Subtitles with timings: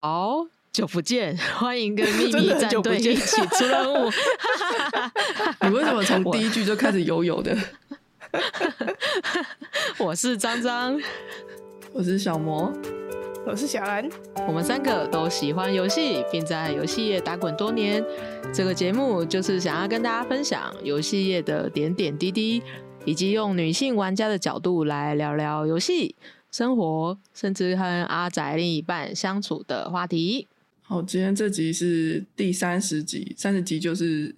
[0.00, 4.10] 好久不见， 欢迎跟秘密 战队一起出任务。
[5.62, 7.56] 你为什么从第一句就开始悠悠的？
[9.98, 10.96] 我是张张，
[11.92, 12.72] 我是小魔，
[13.44, 14.08] 我是小兰。
[14.46, 18.04] 我们三个都喜欢游戏，并在游戏业打滚多年。
[18.54, 22.62] 这个节目就是想要跟大家分享游戏业的点点滴滴，
[23.04, 26.14] 以及用女性玩家的角度来聊聊游戏。
[26.50, 30.48] 生活，甚至和阿仔另一半相处的话题。
[30.82, 34.34] 好，今天这集是第三十集，三十集就是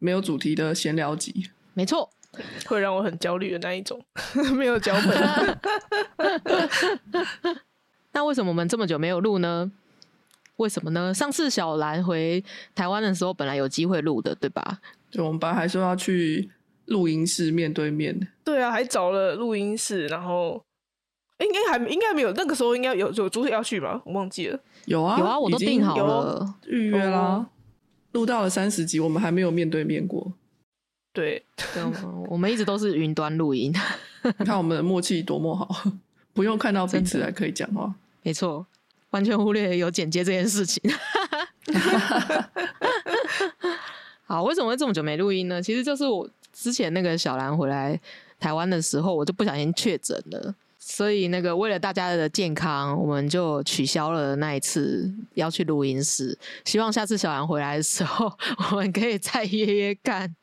[0.00, 1.50] 没有主题的闲聊集。
[1.74, 2.10] 没错，
[2.66, 4.04] 会让我很焦虑的那一种，
[4.56, 5.58] 没有脚本。
[8.12, 9.70] 那为什么我们这么久没有录呢？
[10.56, 11.14] 为什么呢？
[11.14, 14.80] 上次小兰回台湾的时候，本来有机会录的，对吧？
[15.10, 16.50] 就我们本来还说要去
[16.86, 18.28] 录音室面对面。
[18.44, 20.64] 对啊，还找了录音室，然后。
[21.44, 24.00] 应该还应该没有，那个时候应该有有主要去吧？
[24.04, 24.58] 我忘记了。
[24.86, 27.46] 有啊有啊，我都订好了，预约啦。
[28.12, 30.32] 录到了三十集，我们还没有面对面过。
[31.14, 31.44] 对，
[32.28, 33.72] 我们一直都是云端录音。
[34.38, 35.68] 你看我们的默契多么好，
[36.32, 37.94] 不用看到彼此还可以讲话。
[38.22, 38.66] 没错，
[39.10, 40.82] 完全忽略有剪接这件事情。
[44.24, 45.62] 好，为什么会这么久没录音呢？
[45.62, 47.98] 其实就是我之前那个小兰回来
[48.40, 50.54] 台湾的时候，我就不小心确诊了。
[50.84, 56.36] 所以，那个为了大家的健康，我们就取消了那一次要去录音室。
[56.64, 58.30] 希望下次小兰回来的时候，
[58.72, 60.34] 我们可以再约约看，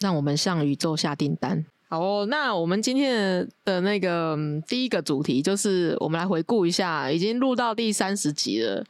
[0.00, 1.62] 让我们向宇宙下订单。
[1.90, 4.34] 好哦，那我们今天的那个
[4.66, 8.82] 第一个主题就是，我们来回顾一下，已经录到第三十集了。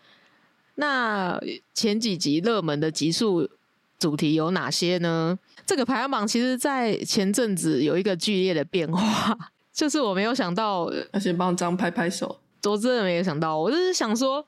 [0.77, 1.37] 那
[1.75, 3.51] 前几集热门的集数
[3.99, 5.37] 主题有哪些呢？
[5.67, 9.51] 这个排行榜其实，在前阵子有一个剧烈的变化。
[9.75, 12.39] 就是我没有想到，要先帮张拍拍手。
[12.63, 14.43] 我真的没有想到，我就是想说，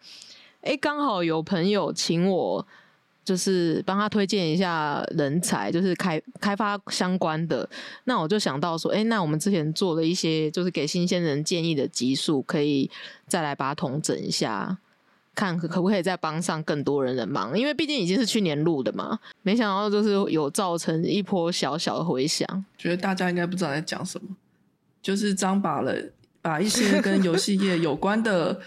[0.63, 2.67] 哎，刚好有朋友请我，
[3.25, 7.69] 就是帮他推荐一下人才，就是开开发相关的。
[8.05, 12.89] 那我就想到说，哎，那我们之前做了一些，就是给新鲜人建议的集数，可以
[13.27, 14.79] 再来把它统整一下，
[15.35, 17.59] 看可不可以再帮上更多人的忙。
[17.59, 22.65] 因为毕竟已经是去年录的嘛，没想到就是有造成一波小小的回响。
[22.79, 24.29] 觉得大家应该不知道在讲什么。
[25.07, 25.95] 就是张把了
[26.43, 28.61] 把一些跟游戏业有关的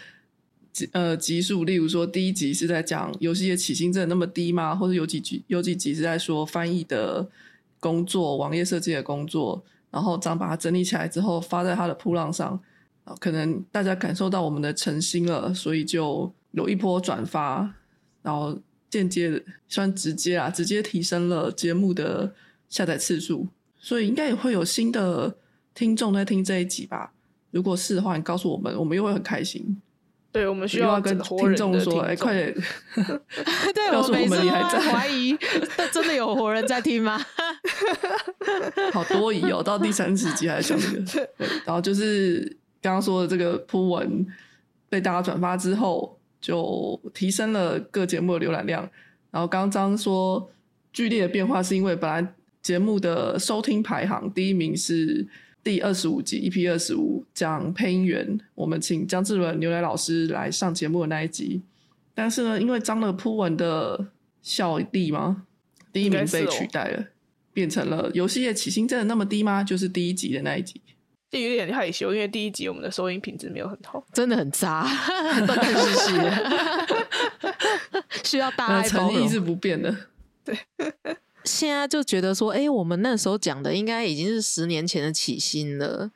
[0.72, 4.74] 集呃集数，例如说第一集是在讲游戏业起薪真的那么低吗？
[4.74, 7.28] 或者有几集有几集是在说翻译的
[7.82, 9.62] 工作、网页设计的工作，
[9.92, 12.58] 然后张把它整理起来之后发在他的铺浪上，
[13.20, 17.70] 可能大家感受到我们的诚心了，所以就有一波转发，
[18.22, 18.58] 然后
[18.90, 22.34] 间接算直接啊，直接提升了节目的
[22.70, 23.46] 下载次数，
[23.78, 25.36] 所以应该也会有新的。
[25.79, 27.13] 听众在听这一集吧，
[27.51, 29.81] 如果是的话，你告诉我们，我们又会很开心。
[30.29, 32.53] 对，我们需要跟听众说，哎，快点！
[33.73, 35.38] 对，告诉我们你还在怀疑，
[35.94, 37.17] 真的有活人在听吗？
[38.91, 41.29] 好多疑哦，到第三十集还是讲这个。
[41.63, 44.28] 然后就是刚刚说的这个铺文
[44.90, 48.81] 被大家转发之后，就提升了各节目的浏览量。
[49.31, 50.51] 然后刚刚说
[50.91, 55.25] 剧烈的变化，是因为本来节目的收听排行第一名是。
[55.69, 61.62] 第二十五集 EP 二十五讲配音员，我们请江志伦牛奶老师来上节目的那一集。
[62.16, 64.08] 但是呢，因为张了铺文的
[64.41, 65.44] 效力吗？
[65.94, 67.06] 第一名被取代了，
[67.53, 69.63] 变成了游戏业起薪真的那么低吗？
[69.63, 70.81] 就是第一集的那一集，
[71.29, 74.88] 这有点害羞，因为第一集我们的收音品质没有很好，真的很渣，
[75.46, 76.16] 断断续
[78.18, 79.96] 续， 需要大爱诚意是不变的，
[80.44, 80.58] 对。
[81.44, 86.12] 现在就觉得说，哎，我们那时候讲的应该已经是十年前的起薪了。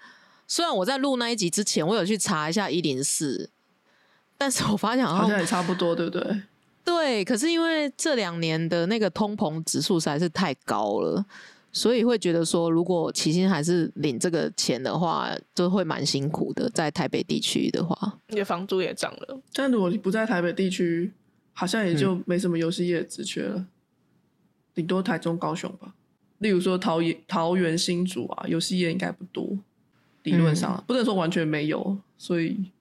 [0.48, 3.50] 虽然我在录那一集之前，我有去查一下一零四，
[4.38, 6.42] 但是我发现好像也差不多，对不对？
[6.84, 11.26] 对，可是因为这两年的那个通膨指数实在是太高了，
[11.72, 16.70] 所以会觉得说，如果起薪还是领这个钱的话，就会蛮辛苦的。
[16.72, 19.40] 在台北地区的话，你的房租也涨了。
[19.54, 21.12] 但如果你不在台北地区，
[21.54, 23.66] 好像也就没什么游戏业职缺了。
[24.74, 25.94] 顶多台中、高雄吧。
[26.40, 29.58] 例如说桃园、桃园新竹啊，游戏业应该不多。
[30.24, 32.72] 理论上不能说完全没有，所以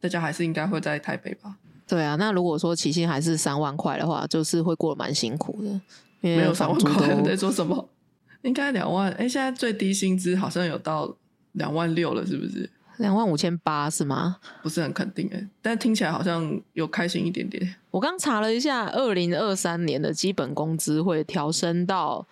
[0.00, 1.56] 大家还是应该会在台北吧。
[1.86, 5.80] 对啊，那如果说起薪还是三万块的话，就是会过得蛮辛苦的。
[6.20, 7.88] 没有三万块在说什么？
[8.42, 9.12] 应该两万。
[9.12, 11.16] 哎，现在最低薪资好像有到
[11.52, 12.68] 两万六了，是不是？
[12.98, 14.38] 两万五千八是吗？
[14.62, 17.74] 不是很肯定哎，但听起来好像有开心一点点。
[17.90, 22.26] 我刚查了一下，二零二三年的基本工资会调升到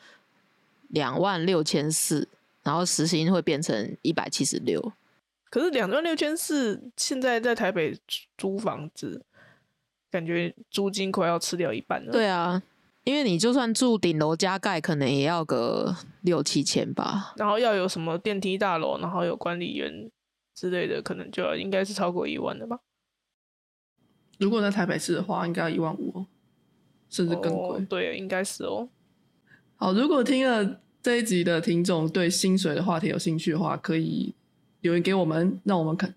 [0.88, 2.28] 两万六千四，
[2.62, 4.92] 然后时薪会变成一百七十六。
[5.50, 7.98] 可是两万六千四，现在在台北
[8.38, 9.22] 租房子
[10.10, 12.12] 感觉租金快要吃掉一半了。
[12.12, 12.62] 对啊，
[13.04, 17.34] 因为你就算住顶楼加盖，可能也要个六七千吧。
[17.36, 20.10] 然后要有什么电梯大楼，然后有管理员
[20.54, 22.80] 之类的，可能就要应该是超过一万的吧。
[24.38, 26.26] 如果在台北市的话，应该要一万五、哦，
[27.08, 27.78] 甚至更贵。
[27.78, 28.88] 哦对，应该是哦。
[29.76, 34.34] 好，如果听了这一集的听众对薪水的话题有兴趣的话，可以
[34.80, 36.14] 留言给我们，让我们看，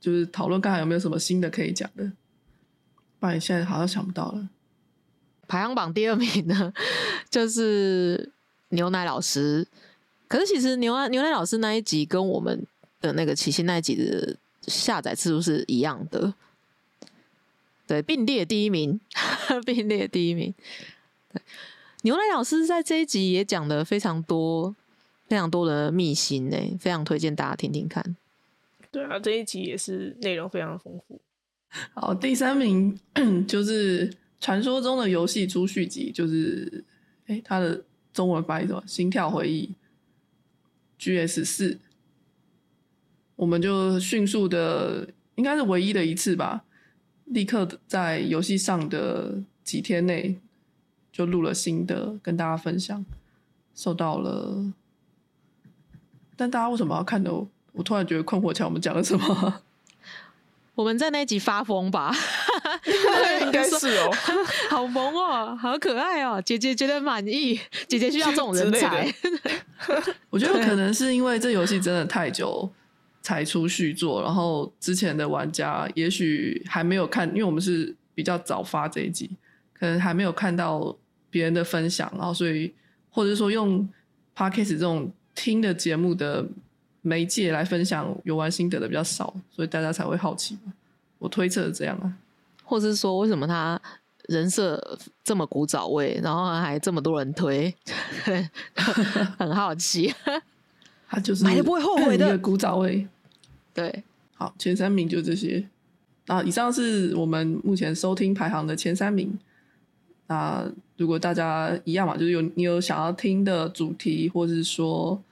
[0.00, 2.12] 就是讨论看看有没有什么新的可以讲的。
[3.18, 4.48] 不然现在好像想不到了。
[5.46, 6.72] 排行榜第二名呢，
[7.28, 8.32] 就是
[8.70, 9.66] 牛奶老师。
[10.26, 12.64] 可是其实牛奶牛奶老师那一集跟我们
[13.00, 16.34] 的那个起心那一集的下载次数是一样的，
[17.86, 19.00] 对，并列第一名，
[19.64, 20.54] 并列第一名。
[21.32, 21.42] 对，
[22.02, 24.74] 牛奶老师在这一集也讲的非常多、
[25.28, 28.16] 非常多的秘辛呢，非常推荐大家听听看。
[28.90, 31.20] 对啊，这一集也是内容非常丰富。
[31.94, 32.98] 好，第三名
[33.46, 36.84] 就是传说中的游戏出续集，就是
[37.26, 38.82] 哎，它的中文翻译什么？
[38.86, 39.72] 心跳回忆
[40.98, 41.78] GS 四，
[43.40, 46.62] 我们就迅速的，应该是唯一的一次吧，
[47.24, 50.38] 立刻在游戏上的几天内
[51.10, 53.02] 就录了新的，跟大家分享，
[53.74, 54.70] 受到了，
[56.36, 57.30] 但大家为什么要看呢？
[57.72, 59.62] 我突然觉得困惑起来，我们讲了什么？
[60.76, 62.14] 我们在那一集发疯吧，
[63.40, 64.12] 应该是哦，
[64.68, 67.58] 好萌哦，好可爱哦，姐姐觉得满意，
[67.88, 69.10] 姐姐需要这种人才。
[70.28, 72.70] 我觉得可能是因为这游戏真的太久
[73.22, 79.30] 才出续作，然后之前的玩家也许还没有看，因为我们是比较早发这一集，
[79.72, 80.96] 可能还没有看到
[81.30, 82.72] 别人的分享，然后所以
[83.10, 83.88] 或者说用
[84.36, 86.46] podcast 这种听的节目的。
[87.02, 90.58] 媒介来分享游玩心得的比较少，所以大家才会好奇。
[91.18, 92.12] 我推测是这样啊，
[92.62, 93.80] 或是说为什么他
[94.28, 94.78] 人设
[95.24, 97.74] 这么古早味，然后还这么多人推，
[99.38, 100.14] 很好奇。
[101.10, 103.06] 他就是买了不会后悔的古早味。
[103.74, 104.02] 对，
[104.34, 105.62] 好，前三名就这些。
[106.26, 109.38] 那以上是我们目前收听排行的前三名。
[110.28, 110.64] 那
[110.96, 115.22] 如果大家一样嘛，就是有你有想要听的主题，或者是说。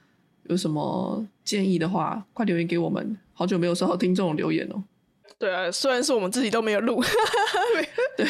[0.49, 3.15] 有什么建议的话，快留言给我们。
[3.35, 4.83] 好久没有收到听众留言哦。
[5.37, 7.03] 对啊，虽然是我们自己都没有录，
[8.17, 8.27] 对，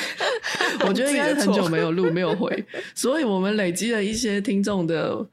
[0.86, 5.25] 我觉得应该很久没有录，没有回，所以我们累积了一些听众的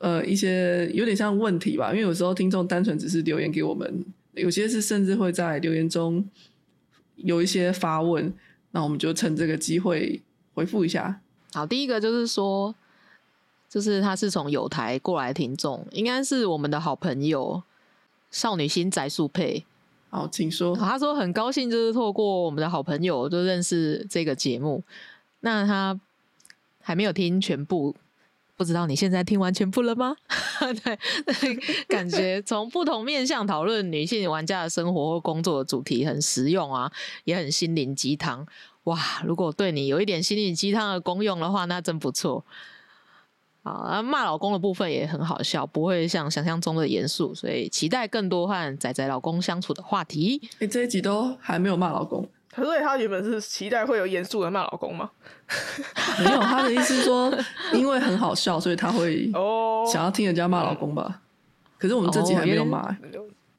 [0.00, 1.90] 呃一些有点像问题吧。
[1.92, 4.04] 因为有时候听众单纯只是留言给我们，
[4.34, 6.28] 有些是甚至会在留言中
[7.16, 8.34] 有一些发问，
[8.72, 10.20] 那我们就趁这个机会
[10.52, 11.20] 回复一下。
[11.52, 12.74] 好，第一个就是说。
[13.72, 17.62] 就是他是从有台过来听众，应该是我们的好朋友
[18.28, 19.64] 少女心宅速配。
[20.08, 20.74] 好，请说。
[20.74, 24.82] 他说很高兴，就是透过我们的好朋友就认识这个节目。
[25.38, 26.00] 那他
[26.80, 27.94] 还没有听全部，
[28.60, 30.14] 不知道你现在听完全部了吗？
[30.84, 30.98] 对，
[31.88, 36.92] 感觉从不同面向讨论女性玩家的生活或工作的主题很实用啊，
[37.24, 38.46] 也很心灵鸡汤。
[38.84, 42.44] 哇，如果对你有一点心灵鸡汤的功用的话，那真不错。
[43.62, 50.46] 啊，骂老公的部分也很好笑，不会像想象中的严肃，所以期待更多和仔仔老公相处的话题。
[50.58, 55.10] 哎，这一集都还没有骂老公，所以他原本是期待会有严肃的骂老公吗？
[56.18, 57.32] 没有，他的意思说，
[57.72, 61.20] 因为很好笑，所以她会哦想要听人家骂老公吧。
[61.78, 62.82] 可是我们这集还没有骂，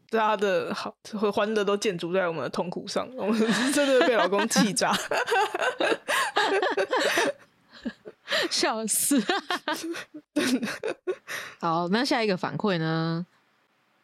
[0.10, 4.96] 大家的好和欢乐都建筑在我们的痛苦上，我 们真的被老公气炸。
[8.50, 9.22] 笑死！
[11.60, 13.26] 好，那下一个反馈呢？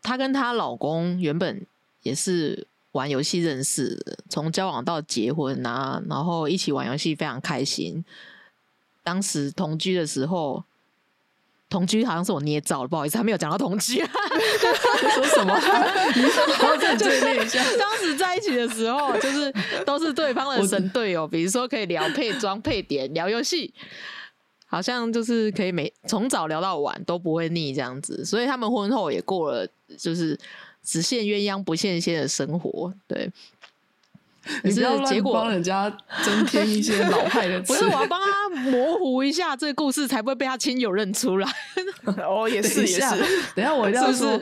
[0.02, 1.66] 她跟她老公原本
[2.04, 8.04] 也是玩游戏认识的，从交往到结婚啊，然后一起玩游戏非常开心。
[9.04, 10.64] 当时同居的时候，
[11.70, 14.04] 同居好像是我捏造的，不好意思，他没有讲到同居。
[15.14, 15.54] 说什么？
[16.16, 17.64] 你好好再念一下。
[17.78, 19.54] 当时在一起的时候，就是
[19.86, 23.74] 都是对方的神队友，比如说可以聊配装、配点、聊游戏。
[24.70, 29.66] 好像就是可以每从早聊到晚都不会腻这样子，所以他们婚后也过了
[29.98, 30.38] 就是
[30.88, 32.94] 只羡鸳鸯不羡仙的生活。
[33.06, 33.30] 对，
[34.64, 35.90] 你不要乱帮人家
[36.24, 37.74] 增添一些老派的词。
[37.74, 41.54] 不是，我要帮他模糊一下这个故事，才不会被他亲友认出来。
[42.26, 43.02] 哦，也是 也是。
[43.54, 44.42] 等下我一定要说。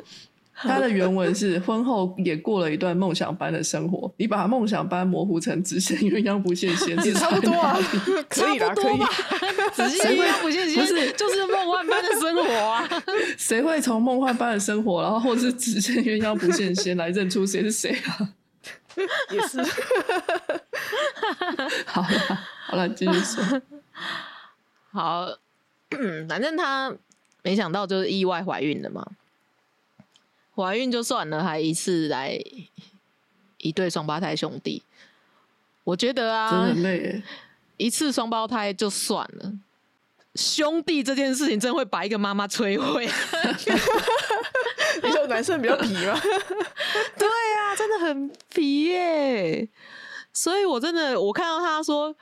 [0.67, 7.77] 他的原文是婚后也过了一段梦想般的生活，你把梦想般模糊成只羡鸳鸯不羡仙，也 差不多啊，
[8.29, 8.97] 可以啦，可以。
[9.75, 12.87] 只羡鸳鸯不羡仙，不是就是梦幻般的生活啊？
[13.37, 18.29] 谁会从梦幻般的生活，然后或是只羡鸳鸯不羡仙来认出谁是谁啊？
[19.31, 19.61] 也是。
[21.85, 22.07] 好了
[22.67, 23.61] 好了，继续说。
[24.91, 25.27] 好，
[26.29, 26.95] 反正他
[27.43, 29.05] 没想到就是意外怀孕了嘛。
[30.55, 32.39] 怀孕就算了，还一次来
[33.57, 34.81] 一对双胞胎兄弟。
[35.83, 37.21] 我觉得真的啊，很累。
[37.77, 39.51] 一次双胞胎就算了，
[40.35, 43.05] 兄弟这件事情真会把一个妈妈摧毁。
[45.03, 46.17] 你说男生比较皮吗？
[47.19, 49.67] 对啊，真的很皮耶。
[50.31, 52.15] 所以我真的，我看到他说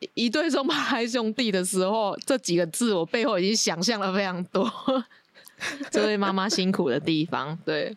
[0.00, 4.70] 一一对双胞胎兄弟的时候，这几个字我背后已经想象了非常多，
[5.90, 7.58] 这位妈妈辛苦的地方。
[7.64, 7.96] 对，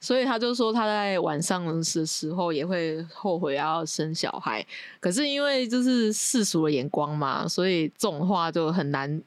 [0.00, 4.66] 所以他就说他在晚上的时候也会后悔要生小孩，
[5.00, 9.22] 可是因为就是世俗的眼光嘛，所以这种话就很难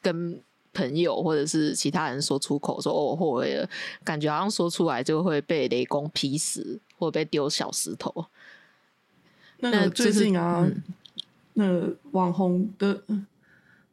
[0.00, 0.40] 跟
[0.72, 3.68] 朋友或者是其他人说出口，说哦我后悔了，
[4.02, 8.26] 感觉好像说出来就会被雷公劈死，或被丢小石头。
[9.58, 10.82] 那个那就是最近啊，嗯
[11.54, 13.00] 那网红德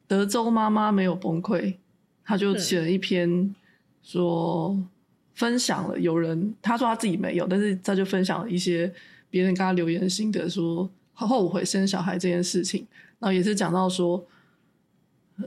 [0.08, 1.76] 德州妈妈没有崩溃，
[2.24, 3.54] 她就写了一篇
[4.02, 4.78] 说
[5.34, 8.92] 分享了有人，他说他自己没有，但是他就分享了一些
[9.30, 12.86] 别人跟他留言的心得，说后悔生小孩这件事情，
[13.18, 14.24] 然后也是讲到说。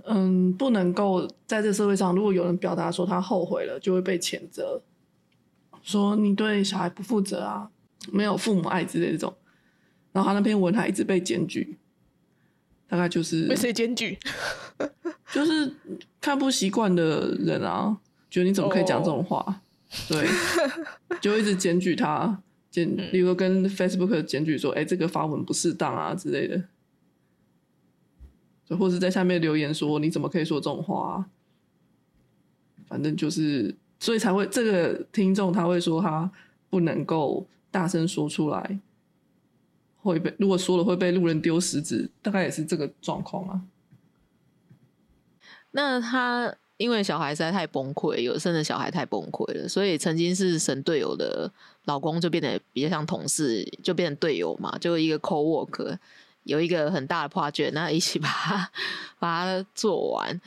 [0.06, 4.82] 嗯，不能够在这社会上，如果有人表达说他后悔了，就会被谴责，
[5.84, 7.70] 说你对小孩不负责啊，
[8.12, 9.34] 没有父母爱之类的这种。
[10.12, 11.78] 然后他那篇文还一直被检举，
[12.90, 14.18] 大概就是被谁检举？
[15.36, 15.70] 就是
[16.22, 17.98] 看不习惯的人啊，
[18.30, 19.62] 觉得你怎么可以讲这种话？
[20.08, 20.26] 对，
[21.20, 26.64] 就一直检举他，检，例如说跟 Facebook 检举说，哎、这个发文不适当啊之类的，
[28.64, 31.26] 就或是在下面留言说你怎么可以说这种话、啊？
[32.88, 36.32] 反正就是，所以才会这个听众他会说他
[36.70, 38.80] 不能够大声说出来，
[39.98, 43.62] 会被如果说了会被路人丢石子，大概也是这个状况啊。
[45.78, 51.52] 那他因为小孩实在太崩溃，有生的小孩太崩溃了，所以曾经是神队友的
[51.84, 55.98] 老公就变得比较像同事，就变成队友嘛，就一个 co work，
[56.44, 58.72] 有一个很大的 project，那一起把它
[59.20, 60.40] 把它做完。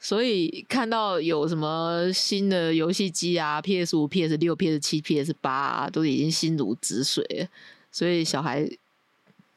[0.00, 7.48] 所以看到有什么新的游戏机啊，PS 五、PS 六、PS 七、PS 八啊，都已经心如止水了。
[7.92, 8.68] 所以小孩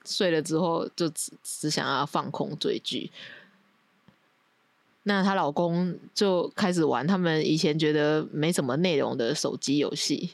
[0.05, 3.11] 睡了之后，就只只想要放空追剧。
[5.07, 10.31] 那她老公就开始玩他们以前觉得没什么内容的手机游戏，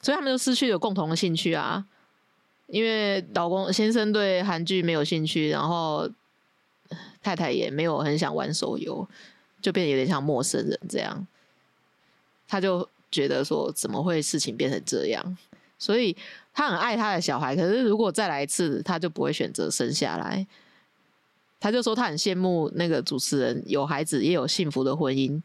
[0.00, 1.84] 所以他们就失去了共同的兴趣啊。
[2.68, 6.08] 因为老公先生对韩剧没有兴趣，然后
[7.22, 9.08] 太太也没有很想玩手游，
[9.60, 11.26] 就变得有点像陌生人这样。
[12.46, 15.36] 他就觉得说，怎么会事情变成这样？
[15.78, 16.16] 所以
[16.52, 20.46] 他很爱他的小孩，可是如果再来一次，他就不会选择生下来。
[21.60, 25.40] 他就说他很羡慕那个主持人有孩子也有幸福的婚姻。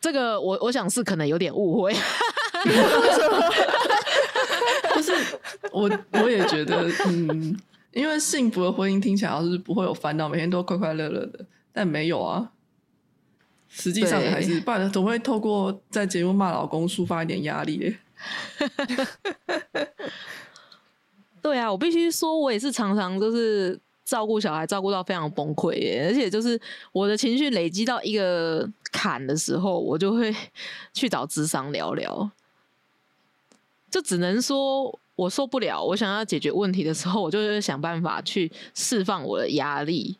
[0.00, 1.92] 这个我我想是可能有点误会，
[4.94, 5.12] 就是
[5.72, 7.58] 我我也觉得，嗯，
[7.92, 12.52] 因为幸福的婚姻听起来好像是不会有烦恼，每天都快快乐乐的，但没有啊。
[13.68, 17.98] 实际上对还是，不然总会透过在节目骂老公抒发一点压力耶。
[21.42, 26.58] 对啊，我必须说，我也是常常就是照顾小孩，照顾到非常崩溃，而且就是
[26.92, 30.32] 我的情绪累积到一个坎的时候，我就会
[30.94, 32.30] 去找智商聊聊。
[33.90, 40.16] 就只能说我受不了，我想要解决问题的时候，我就会想办法去释放我的压力，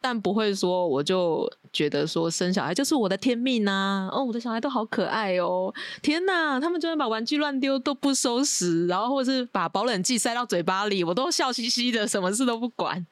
[0.00, 5.72] 但不会说我就觉得说生小孩就是我的天命呐、哦，我的小孩都好可爱哦，
[6.02, 13.06] 天呐，他们居然把玩具乱丢都不收拾，然后或者是把保冷剂塞到嘴巴里，我都笑嘻嘻的，什么事都不管。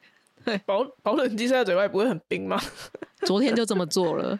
[0.65, 2.57] 保保冷剂塞到嘴巴不会很冰吗？
[3.25, 4.39] 昨天就这么做了，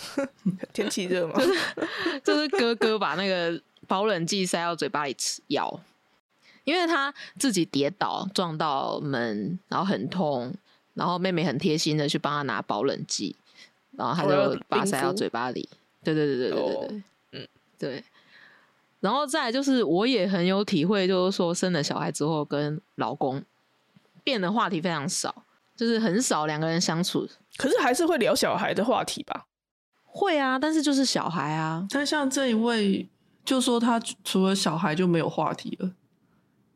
[0.74, 1.40] 天气热嘛，
[2.22, 5.80] 就是哥哥把那个保冷剂塞到嘴巴里吃咬，
[6.64, 10.52] 因为他自己跌倒撞到门，然后很痛，
[10.92, 13.34] 然后妹妹很贴心的去帮他拿保冷剂，
[13.98, 15.68] 然后他就把它塞到嘴巴里。
[16.02, 17.02] 对对对对对对哦，
[17.32, 18.04] 嗯对。
[19.00, 23.42] 然后再来就是，我也很有体会，就是说生了小孩之后，跟老公
[24.24, 25.44] 变的话题非常少，
[25.76, 27.28] 就是很少两个人相处。
[27.56, 29.46] 可是还是会聊小孩的话题吧？
[30.04, 33.06] 会啊，但是就是小孩啊，但像这一位，
[33.44, 35.92] 就说他除了小孩就没有话题了，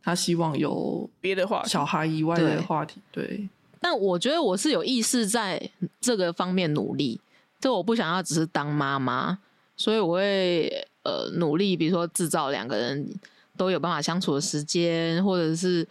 [0.02, 3.00] 他希望有别的话题小孩以外的话题。
[3.10, 3.48] 对，
[3.84, 5.60] 但我觉得我是有意识在
[6.00, 7.20] 这个方面努力，
[7.60, 9.36] 就我不想要只是当妈妈，
[9.76, 13.12] 所以我会呃努力，比如说制造两个人
[13.56, 15.84] 都有办法相处的时间，或者是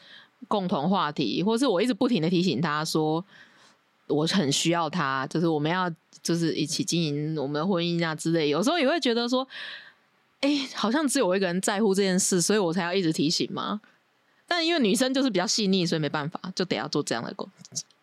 [0.48, 3.24] 共同话题，或是我一直不停的提醒他说，
[4.08, 5.92] 我很需要他，就是我们要
[6.24, 8.48] 就是一起经营我们的婚姻啊之类。
[8.48, 9.46] 有时候也会觉得说，
[10.40, 13.82] 哎、好像只有我一个人在乎这件事，所以我才要一直提醒吗？
[14.52, 17.50] 但因为女生就是比较细腻，所以没办法，就得要做这样的工。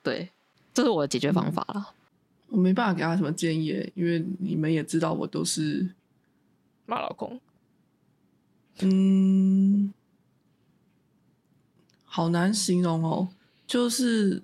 [0.03, 0.31] 对，
[0.73, 1.93] 这是我的解决方法了。
[2.49, 5.87] 我没办法给他什么建议，因为你们也知道我都是
[6.87, 7.39] 骂老公，
[8.81, 9.93] 嗯，
[12.07, 13.29] 好难形容哦。
[13.67, 14.43] 就是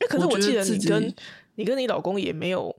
[0.00, 1.14] 哎、可是我记得你跟
[1.54, 2.76] 你跟你老公也没有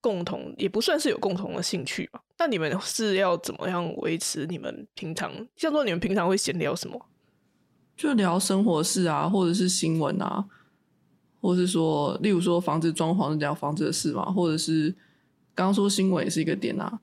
[0.00, 2.20] 共同，也不算是有共同的兴趣吧？
[2.36, 7.06] 那你们是要怎么样维持你们平常，像说你们平常会闲聊什么？
[8.00, 10.42] 就聊生活事啊，或者是新闻啊，
[11.38, 14.88] 或是说，例如说房子装潢聊房子的事嘛，或者是
[15.54, 16.98] 刚刚说新闻也是一个点啊，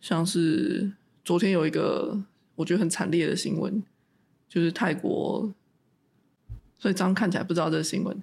[0.00, 0.92] 像是
[1.24, 2.20] 昨天有一个
[2.56, 3.80] 我觉得很惨烈的新闻，
[4.48, 5.52] 就是泰国，
[6.78, 8.20] 所以张看起来不知道这个新闻，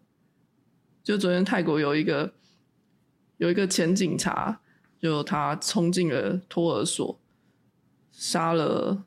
[1.02, 2.34] 就昨天泰国有一个
[3.38, 4.60] 有一个前警察，
[5.00, 7.18] 就他冲进了托儿所，
[8.12, 9.06] 杀了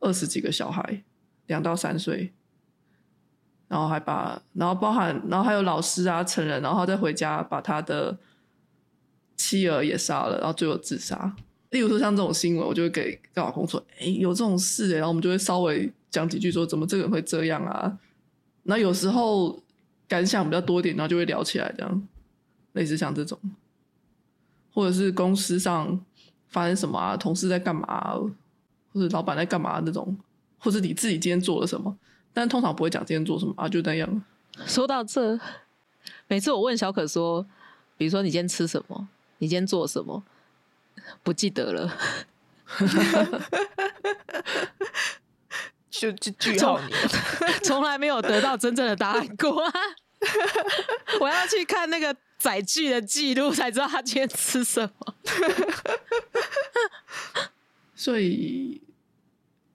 [0.00, 1.02] 二十几个小孩。
[1.52, 2.32] 两到三岁，
[3.68, 8.18] 然后还把，然后包含，然后还有老师啊、成人，然后再回家把他的
[9.36, 11.36] 妻儿也杀了，然后最后自杀。
[11.68, 17.98] 例如说像这种新闻，我就会给跟老公说：“哎，有这种事哎。”然后我们就会稍微讲几句，说怎么这个人会这样啊？
[18.62, 19.62] 那有时候
[20.08, 22.08] 感想比较多一点，然后就会聊起来，这样
[22.72, 23.38] 类似像这种，
[24.72, 26.00] 或者是公司上
[26.48, 28.14] 发生什么啊，同事在干嘛、
[28.92, 30.16] 或者老板在干嘛那种。
[30.62, 31.96] 或是你自己今天做了什么，
[32.32, 34.24] 但通常不会讲今天做什么啊，就那样。
[34.64, 35.38] 说到这，
[36.28, 37.44] 每次我问小可说，
[37.96, 40.22] 比如说你今天吃什么，你今天做什么，
[41.24, 41.98] 不记得了，
[45.90, 46.92] 就就句 号你，
[47.64, 49.64] 从来没有得到真正的答案过。
[51.20, 55.14] 我要去看那个载具的记录，才知道他今天吃什么。
[57.96, 58.80] 所以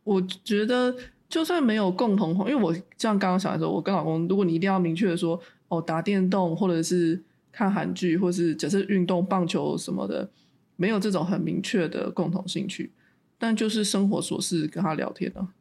[0.07, 0.95] 我觉得，
[1.27, 10.29] 就算没有共同，因为我像刚刚想的时候，我跟老公，如果你一定要明确的说，哦，打电动或者是看韩剧，或是假设运动、棒球什么的，
[10.77, 12.93] 没有这种很明确的共同兴趣，
[13.37, 15.53] 但就是生活琐事跟他聊天啊。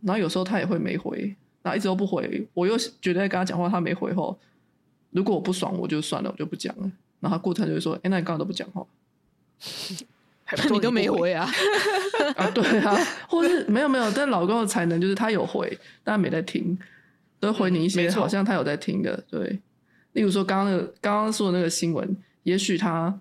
[0.00, 4.36] 然后有时候他也会没回，然后一直都不回，我又觉得跟他讲话他没回后，
[5.10, 6.90] 如果我不爽，我就算了，我就不讲了。
[7.20, 8.84] 然后他过程就会说：“哎，那你刚刚都不讲话。”
[10.44, 11.50] 还不你都没回啊？
[12.36, 12.96] 啊，对啊，
[13.28, 16.78] 或是没有没有，但老公的才能就是他有回，但没在听，
[17.40, 19.60] 都回你一些好像他有在听的，对。
[20.12, 23.12] 例如说刚刚那个刚刚说的那个新闻，也许他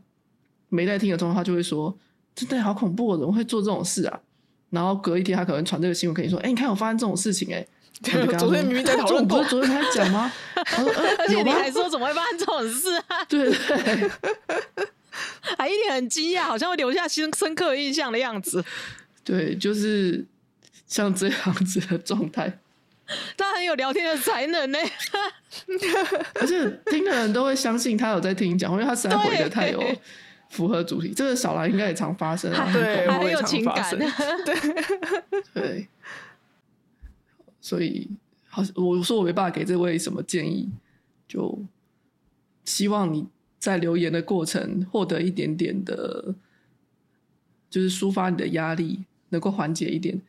[0.70, 1.98] 没在听的时候，他就会说
[2.36, 4.20] ：“真的好恐怖哦，怎么会做这种事啊？”
[4.70, 7.66] 然后隔一天，他可能传这个新闻跟你说：“哎、你看我发生这种事情、 哎。”
[8.38, 10.30] 昨天明明在讨论过昨天才讲吗？
[10.66, 13.24] 他说：“呃，而且你还说怎么会发生这种事啊？
[13.30, 14.12] 对对
[15.64, 18.62] 还一脸很惊讶，好像会留下深深刻印象的样子。
[19.24, 20.26] 对，就是
[20.86, 22.60] 像这样子的状态。
[23.38, 24.80] 他很有聊天的才能呢、
[26.36, 29.82] 而且听的人都会相信他有在听你讲，因为他实在回的太有
[30.50, 31.14] 符合主题。
[31.14, 34.00] 这个小兰应该也常发生啊，对，还很我也常有情感发生。
[35.54, 35.88] 对，
[37.62, 38.10] 所以
[38.50, 40.70] 好，我说我没办法给这位什么建议，
[41.28, 41.58] 就
[42.66, 43.28] 希望你
[43.64, 46.36] 在留言的过程获得一点点的，
[47.70, 50.22] 就是抒发你的压力，能够缓解一点，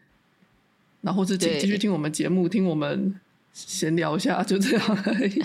[1.00, 3.18] 然后或是请对继续听我们节目，听我们
[3.52, 5.42] 闲聊一下，就这样而已。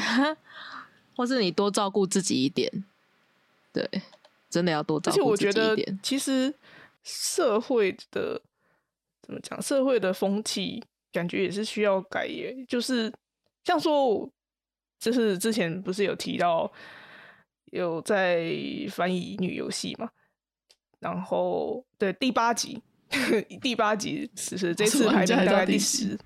[1.17, 2.71] 或是你多照顾自己一点，
[3.73, 3.89] 对，
[4.51, 6.53] 真的要多照而且顾自我觉得己一点。，其实
[7.03, 8.39] 社会的
[9.23, 12.55] 怎么讲，社会的风气感觉也是需要改耶。
[12.67, 13.11] 就是
[13.63, 14.29] 像说，
[14.99, 16.71] 就是之前不是有提到
[17.71, 18.51] 有在
[18.89, 20.09] 翻译女游戏嘛，
[20.99, 22.81] 然后对第八集，
[23.61, 26.17] 第八集是是这次排名大概第十。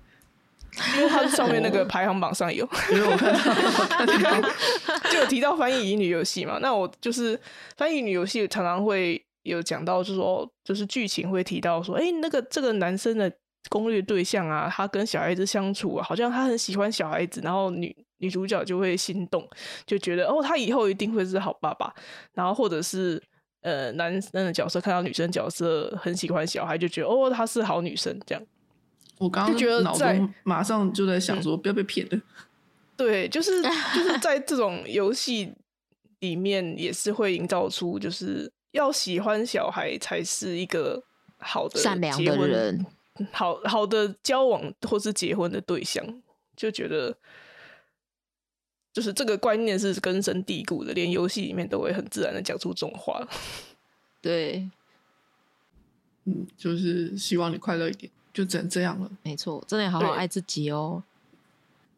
[0.96, 3.32] 因为它上面那个排行榜上有，因为我看
[5.08, 7.40] 就有提到翻译乙女游戏嘛，那我就是
[7.76, 13.32] 翻译乙女游戏常常会有讲到，就是说，就是剧情会提到说，哎、那个这个男生的
[13.68, 19.48] 攻略对象啊，他跟小孩子相处啊，好像他很喜欢小孩子，然后女女主角就会心动，
[19.86, 21.94] 就觉得哦，他以后一定会是好爸爸，
[22.32, 23.22] 然后或者是。
[23.64, 28.46] 呃，男生的角色看到女生角色很喜欢小孩，就觉得哦，她是好女生这样。
[29.16, 32.20] 我刚刚就觉得脑在中马上就在想说，不要被骗了。
[32.94, 35.50] 对，就是就是 在这种游戏
[36.20, 41.02] 里面，也是会营造出就是要喜欢小孩才是一个
[41.38, 42.84] 好的善良的人，
[43.32, 46.04] 好好的交往或是结婚的对象，
[46.56, 47.16] 就觉得
[48.92, 53.26] 就是这个观念是根深蒂固的，连游戏里面都会很自然的讲出这种话。
[54.20, 54.68] 对，
[56.24, 59.10] 嗯，就是希望你快乐一点，就只能这样了。
[59.22, 61.02] 没错，真的要好好对爱自己哦。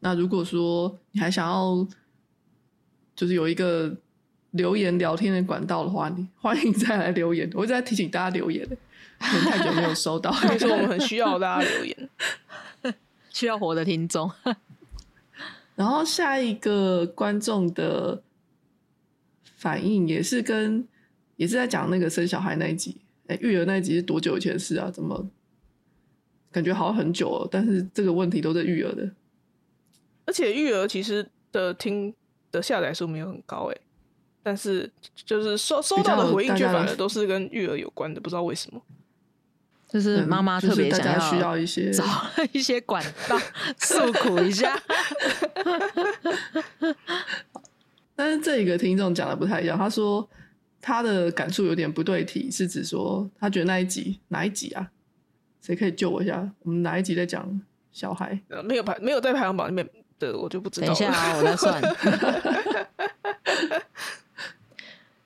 [0.00, 1.86] 那如果说你还想要，
[3.14, 3.96] 就是有一个
[4.50, 7.50] 留言聊天的管道的话，你欢迎再来留言。
[7.54, 8.66] 我一直在提醒大家留言，
[9.18, 10.32] 可能太久没有收到。
[10.46, 12.08] 所以说我们很需要大家留言。
[13.32, 14.30] 需要活的听众，
[15.76, 18.22] 然后下一个观众的
[19.56, 20.88] 反应也是跟
[21.36, 24.90] 也是在讲那个生小孩那一集，哎，育儿那一集是多久以前的事啊？
[24.90, 25.28] 怎么
[26.50, 27.46] 感觉好像很久了？
[27.50, 29.10] 但是这个问题都是育儿的。
[30.24, 32.14] 而且育儿其实的听
[32.50, 33.76] 的下载数没有很高哎，
[34.42, 38.80] 但是就是收收到的回应却反而都是跟育儿有关的，不知道为什么。
[39.96, 42.04] 就是嗯妈妈特别想要家需要一些找
[42.52, 43.38] 一些管道
[43.80, 44.78] 诉苦一下。
[48.14, 50.28] 但是这一个听众讲的不太一样，他说
[50.82, 54.90] 他的感触有点不对题，是指说他觉得那一集哪一集啊？
[55.62, 56.46] 谁可以救我一下？
[56.60, 57.58] 我们哪一集在讲
[57.90, 58.38] 小孩？
[58.48, 60.94] 呃，没有排没有在排行榜里面的，我就不知道了。
[60.94, 61.80] 等一下啊，我来算。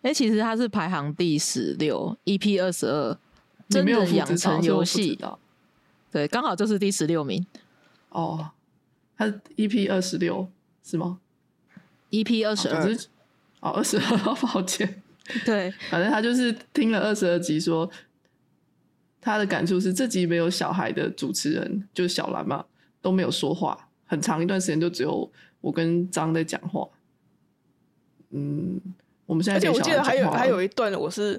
[0.03, 3.19] 哎、其实他是排行第十六，EP 二十二，
[3.71, 5.39] 真的养成游戏，道
[6.11, 7.47] 对，刚好就是第十六名。
[8.11, 8.51] 哦，
[9.17, 10.47] 他 EP 二十六
[10.85, 11.21] 是吗
[12.11, 12.97] ？EP 二哦十二
[13.61, 15.03] 哦，二十二， 抱歉，
[15.47, 17.91] 对，反正他就是听了二十二集说。
[19.23, 22.65] 他的感触是，这集没有小孩的主持人，就是小兰嘛，
[23.03, 25.31] 都没有说话，很长一段时间就只有
[25.61, 26.89] 我跟张在讲话。
[28.31, 28.81] 嗯，
[29.27, 31.39] 我们现在而且我记得还有还有一段，我是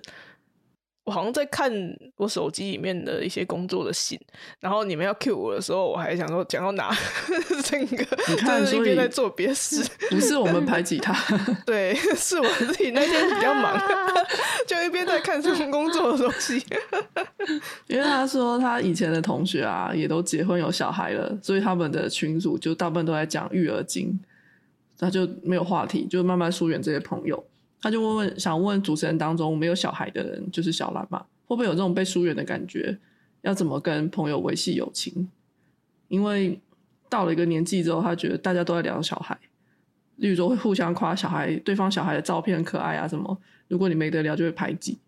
[1.11, 1.69] 我好像在看
[2.15, 4.17] 我手机里面的一些工作的信，
[4.61, 6.89] 然后你们要 cue 我的时候，我还想说讲到哪，
[7.65, 9.83] 整个你看就是一边在做别的事。
[10.09, 11.13] 不是我们排挤他，
[11.67, 13.77] 对，是我自己那天比较忙，
[14.65, 16.63] 就一边在看什么工作的东西。
[17.87, 24.17] 因为他说他以前的同学啊也都结婚有小孩了，所以他们的群组就大部分都在讲育儿经，
[24.97, 27.43] 他就没有话题，就慢慢疏远这些朋友。
[27.81, 32.97] 他就问问想问主持人当中没有小孩的人，就是小兰嘛，会不会有这种被疏远的感觉？
[33.41, 35.27] 要怎么跟朋友维系友情？
[36.07, 36.59] 因为
[37.09, 39.35] 到了一个年纪之后，他觉得大家都在聊小孩，
[40.17, 43.41] 例如说会互相夸小孩，对方小孩的照片很可爱啊什么。
[43.67, 44.99] 如果你没得聊，就会排挤。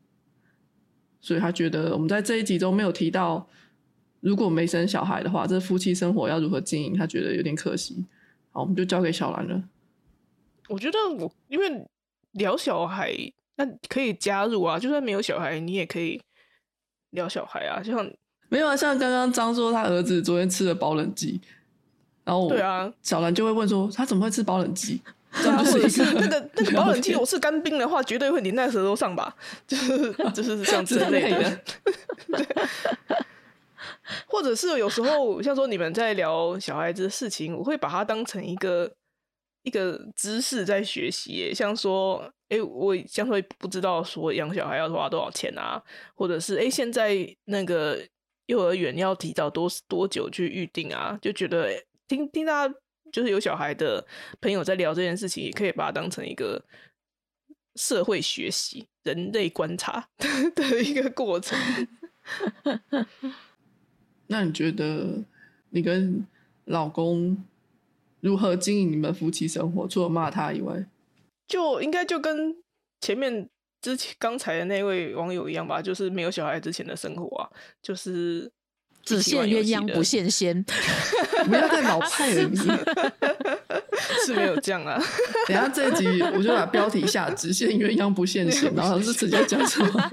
[1.21, 3.47] 所以他觉得我们在这一集中没有提到，
[4.19, 8.03] 如果没生小孩的话，这夫妻生活要如何经营，他觉得有点可惜。
[8.51, 9.63] 好，我们就交给小兰了。
[10.69, 11.85] 我觉得我因为
[12.33, 13.11] 聊小孩，
[13.55, 16.21] 那可以加入啊，就算没有小孩，你也可以
[17.11, 18.07] 聊小孩啊，就像
[18.49, 21.41] 没有啊，像刚刚张说他儿子昨天吃了保冷剂，
[22.23, 25.01] 然后对啊，小兰就会问说他怎么会吃保冷剂？
[25.35, 31.59] 这对啊，样就或者一个是那个 那个保冷剂，我是干冰的话，绝对会粘在舌头上吧，就是就是像 之之类的类的。
[34.27, 38.91] 或者是有时候像说你们在聊小孩子的事情，我会把它当成一个
[39.63, 45.81] 一个知识在学习耶，像说，哎、我像说不知道说养小孩要花多少钱啊，
[46.15, 47.99] 或者是哎、诶现在那个
[48.47, 51.69] 幼儿园要提早多多久去预定啊，就觉得
[52.07, 52.75] 听听大家
[53.11, 54.05] 就是有小孩的
[54.41, 56.63] 朋友在聊这件事情，也可以把它当成一个
[57.75, 61.57] 社会学习、人类观察的 一个过程。
[64.27, 65.23] 那你觉得
[65.69, 66.25] 你跟
[66.65, 67.37] 老公
[68.23, 69.85] 如何经营你们夫妻生活？
[69.85, 70.85] 除了骂他以外，
[71.45, 72.55] 就应该就跟
[73.01, 73.49] 前面
[73.81, 77.49] 之前刚才的那位网友一样吧，就是没有小孩之前的生活啊，
[77.81, 78.49] 就是
[79.03, 80.65] 只羡鸳鸯不羡，羡仙。
[81.45, 82.57] 不要再老派了你。
[84.25, 84.97] 是没有这样啊。
[85.45, 90.11] 等下这一集我就把标题下“只羡鸳鸯不羡仙”，然后是直接讲什么？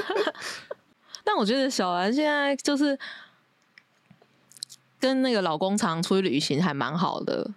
[1.24, 2.98] 但我觉得小兰现在就是
[5.02, 7.50] 跟那个老公常出去旅行，还蛮好的。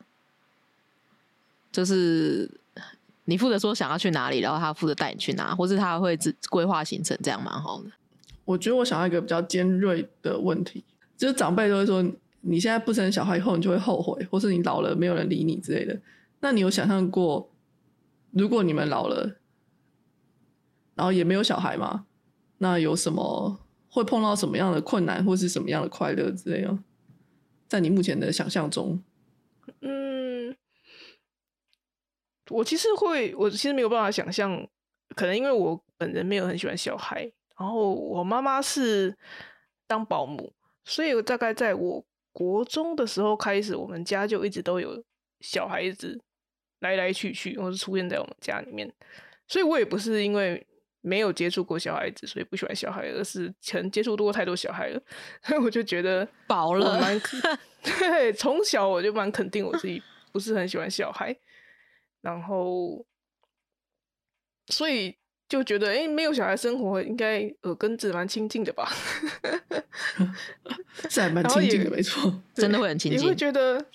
[1.72, 2.50] 就是
[3.26, 7.92] 你负责说想要去哪里，然后他负责带你去哪，或是他会自规划行程，这样蛮好的。
[8.46, 10.84] 我觉得我想要一个比较尖锐的问题，
[11.16, 12.04] 就是长辈都会说，
[12.42, 16.02] 你现在不生小孩以后，你就会后悔，或是你老了没有人理你之类的。
[16.40, 17.52] 那你有想象过，
[18.32, 19.36] 如果你们老了，
[20.96, 22.08] 然后也没有小孩吗？
[22.58, 26.76] 那有什么会碰到什么样的困难，或是什么样的快乐之类的？
[27.68, 29.04] 在你目前的想象中，
[29.82, 30.56] 嗯，
[32.50, 34.68] 我其实会，我其实没有办法想象，
[35.16, 37.22] 可能因为我本人没有很喜欢小孩，
[37.58, 39.18] 然后我妈妈是
[39.88, 45.04] 当保姆，所以我大概在我国中的时候开始，我们家就一直都有
[45.40, 46.22] 小孩子
[46.80, 48.94] 来来去去，或是出现在我们家里面。
[49.48, 50.66] 所以我也不是因为
[51.06, 55.00] 没有接触过小孩子，所以不喜欢小孩，而是可能接触过太多小孩了，
[55.44, 57.22] 所 以我就觉得我饱了， 蛮
[57.84, 61.36] 对，从小我就蛮肯定我自己不是很喜欢小孩，
[62.22, 63.06] 然后
[64.68, 65.16] 所以
[65.48, 68.90] 就觉得，哎、没有小孩生活应该耳根子蛮清净的吧？
[71.08, 72.42] 是还蛮然后也亲近的，没错。
[72.56, 73.20] 真的会很清净。
[73.20, 73.38] 你会近。
[73.38, 73.86] 觉得，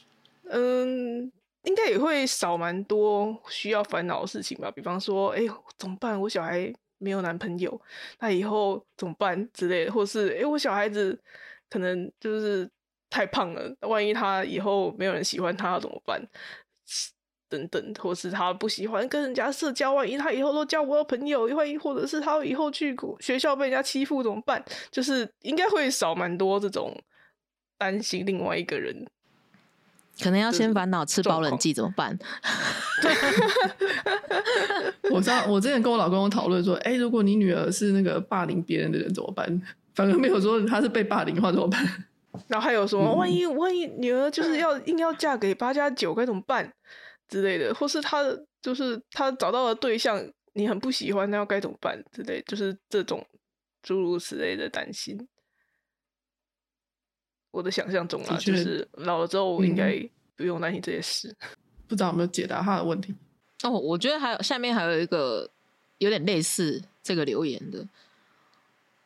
[0.44, 1.30] 嗯，
[1.64, 4.70] 应该也会少蛮多需要烦恼的事情吧。
[4.70, 5.40] 比方说，哎、
[5.76, 6.18] 怎么办？
[6.20, 7.80] 我小孩没有男朋友，
[8.20, 11.20] 那以后怎么办之类的，或是，哎、我小孩子
[11.68, 12.70] 可能就是
[13.08, 16.22] 太胖了，万一他以后没有人喜欢他怎么办？
[17.48, 24.64] 等等，或是他不喜欢跟人家社交，万一他以后都交不到朋友，万一或者是他以后去学校被人家欺负怎么办？
[24.92, 26.96] 就是应该会少蛮多这种
[27.76, 29.04] 担心另外一个人
[30.22, 32.16] 可能要先就是烦恼吃保冷剂怎么办？
[35.10, 39.62] 我知道，我之前跟我老公讨论说，哎、如果你女儿是那个霸凌别人的人怎么办？
[39.94, 41.84] 反而没有说她是被霸凌的话怎么办？
[42.46, 43.04] 然后还有什么？
[43.04, 46.72] 嗯万一万一女儿就是要硬要嫁给八加九该怎么办
[47.28, 50.22] 之类的，或是她的就是她找到了对象
[50.54, 53.24] 你很不喜欢，那要该怎么办之类，就是这种
[53.82, 55.18] 诸如此类的担心。
[57.50, 61.34] 我的想象中啊，就是老了之后应嗯该不用担心这些事。
[61.88, 63.14] 不知道有没有解答他的问题？
[63.64, 65.50] 哦，我觉得还有下面还有一个
[65.98, 67.84] 有点类似这个留言的，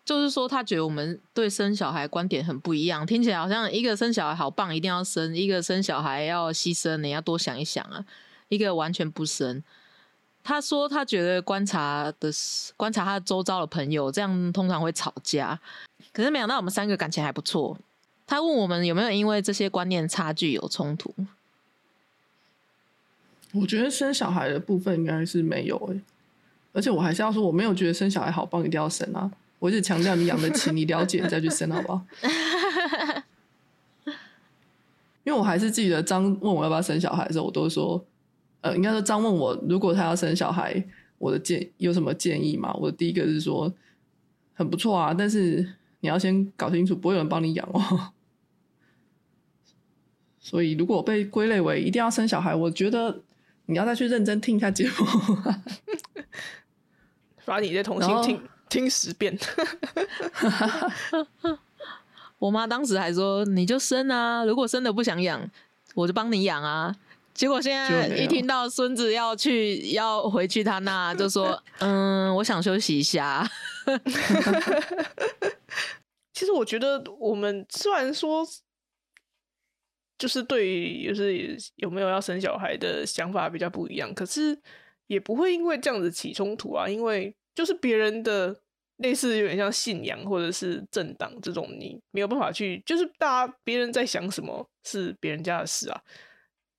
[0.05, 8.05] 就是说他觉得我们对生小孩观点很不一样，听起来好像一个生小孩好棒，一定要生；一个生小孩要牺牲，你要多想一想啊；
[8.49, 9.63] 一个完全不生。
[10.43, 15.59] 他说他觉得观察的是观察他周遭的朋友，这样通常会吵架。
[16.13, 17.77] 可是没想到我们三个感情还不错。
[18.27, 21.15] 他问我们有没有因为这些观念差距有冲突？
[23.53, 26.01] 我觉得生小孩的部分应该是没有诶、
[26.73, 29.31] 而且我还是要说，我没有觉得生小孩好棒，一定要生啊！
[29.61, 32.05] 我一直强调你养得起，你了解你再去生，好不好？
[35.23, 38.05] 因为我还是记得张问我要不要生小孩的时候，我都说，
[38.61, 40.85] 呃，应该说张问我如果他要生小孩，
[41.19, 42.75] 我的建有什么建议吗？
[42.75, 43.73] 我的第一个是说，
[44.55, 48.13] 很不错啊，但是你要先搞清楚，不会有人帮你养哦。
[50.45, 53.19] 所以，如果被归类为一定要生小孩，我觉得
[53.65, 54.93] 你要再去认真听一下节目。
[57.47, 59.39] 把你再重然后新听听十遍。
[62.39, 65.51] 我妈当时还说：“你就生啊，如果生的不想养，
[65.95, 66.95] 我就帮你养啊。”
[67.33, 73.51] 结果现在一听到孙子要去要回去他那， 就说：“嗯，我想休息一下。
[76.35, 78.47] 其实我觉得我们虽然说，
[80.19, 84.57] 就是对于就是有没有要生小孩的想法比较不一样，可是
[85.07, 86.89] 也不会因为这样子起冲突啊。
[86.89, 88.55] 因为就是别人的
[88.99, 96.03] 类似有点像信仰或者是政党这种，你没有办法去，就是大家别人在想什么是别人家的事啊。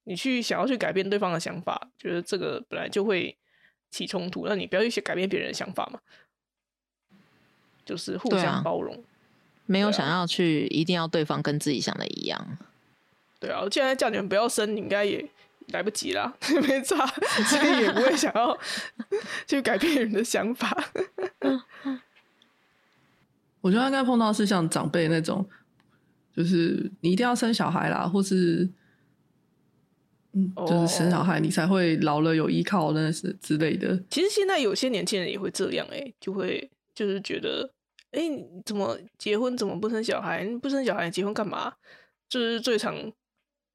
[0.05, 3.35] 你去想要去改变对方的想法，觉得这个本来就会
[3.89, 5.99] 起冲突，那你不要去改变别人的想法嘛，
[7.83, 9.03] 就是互相包容。”
[9.67, 12.57] 没有想要去一定要对方跟自己想的一样。
[13.45, 15.23] 对啊，我既然叫你们不要生，你应该也
[15.67, 16.33] 来不及啦，
[16.67, 17.05] 没差，
[17.47, 18.57] 所以也不会想要
[19.47, 20.75] 去改变人的想法。
[23.61, 25.47] 我觉得应该碰到是像长辈那种，
[26.35, 28.69] 就是你一定要生小孩啦，或是
[30.33, 33.99] 嗯，就是生小孩你才会老了有依靠，那是之类的。
[34.09, 37.71] 其实现在有些年轻人也会这样、欸，就会就是觉得，
[38.11, 40.43] 哎、你怎么结婚怎么不生小孩？
[40.43, 41.73] 你不生小孩，你结婚干嘛？
[42.27, 42.95] 就是最常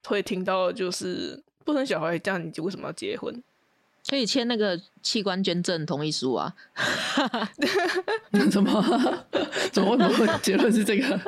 [0.07, 3.35] 会听到就是不生小孩，这样你为什么要结婚？
[4.09, 6.53] 可以签那个器官捐赠同意书啊。
[8.51, 9.17] 怎么
[9.71, 11.21] 怎么为什么会结论是这个？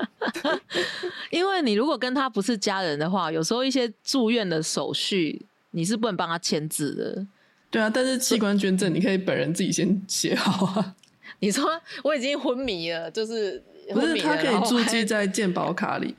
[1.30, 5.40] 因为你如果跟他不是家人的话，有时候一些住院的手续
[5.72, 7.26] 你是不能帮他签字的。
[7.70, 10.94] 对啊，但是器官捐赠你可以本人自己先写好啊，
[11.40, 11.64] 你说
[12.02, 16.16] 我已经昏迷了，就是不是昏迷他可以注记在健保卡里，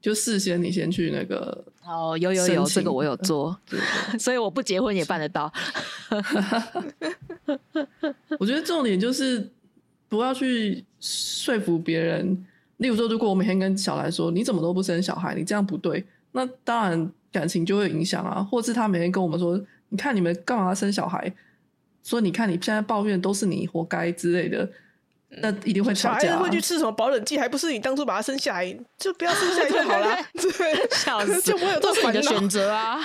[0.00, 3.58] 就事先你先去那个，哦，有有有，这个我有做，
[4.18, 5.52] 所以我不结婚也办得到。
[8.38, 9.50] 我觉得重点就是
[10.08, 12.46] 不要去说服别人。
[12.76, 18.42] 例如说，如果我每天跟小兰说你怎么都不生小孩，你这样不对，那当然感情就会影响啊。
[18.42, 21.32] 或是他每天跟我们说，你看你们干嘛要生小孩？
[22.02, 24.66] 说你看你现在抱怨都是你活该之类的，
[25.38, 26.50] 那一定会吵架、啊小孩子会。
[26.50, 32.98] 去吃什么保冷剂，还不是你当初把他生下来，就不要生下来就好了， 对，笑死，就不会有这这是你的选择啊。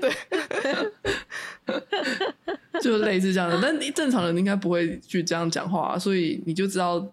[0.00, 0.12] 对
[2.82, 3.58] 就类似这样的。
[3.62, 7.12] 但你正常人应该不会去这样讲话、所以你就知道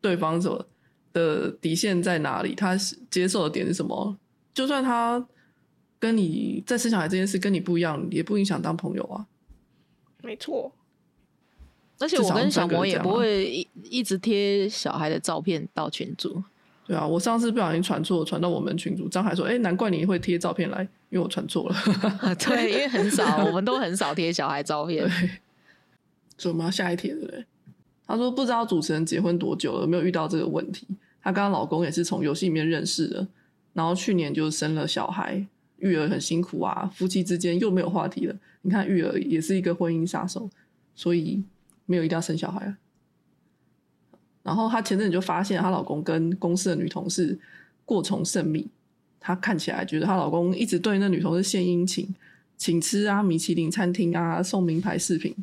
[0.00, 0.66] 对方什么
[1.12, 2.76] 的底线在哪里，他
[3.10, 4.16] 接受的点是什么。
[4.52, 5.24] 就算他
[6.00, 9.24] 跟你在生小孩这件事跟你不一样，也不影响当朋友啊。
[10.22, 10.72] 没错，
[11.98, 16.42] 而且我跟小魔也不会一一直贴小孩的照片到群组。
[16.86, 20.80] 对啊，我上次不小心传错，传到我们群主，张海说：“哎、难怪你会贴照片来，
[21.10, 21.76] 因为我传错了。
[22.40, 25.06] 对，因为很少，我们都很少贴小孩照片。
[26.38, 27.44] 所以我们要下一题，对不对？
[28.06, 30.86] 她说不知道主持人结婚多久了，没有遇到这个问题。
[31.22, 33.26] 她跟她老公也是从游戏里面认识的，
[33.74, 35.44] 然后去年就生了小孩，
[35.80, 38.34] 育儿很辛苦啊，夫妻之间又没有话题了。
[38.62, 40.48] 你看育儿也是一个婚姻杀手，
[40.94, 41.42] 所以
[41.88, 42.78] 没有一定要生小孩啊。
[44.44, 47.36] 然后她前阵子就发现她老公跟公司的女同事
[47.84, 48.68] 过从甚密，
[49.18, 52.14] 她看起来觉得她老公一直对那女同事献殷勤，
[52.56, 55.34] 请吃啊米其林餐厅啊，送名牌饰品。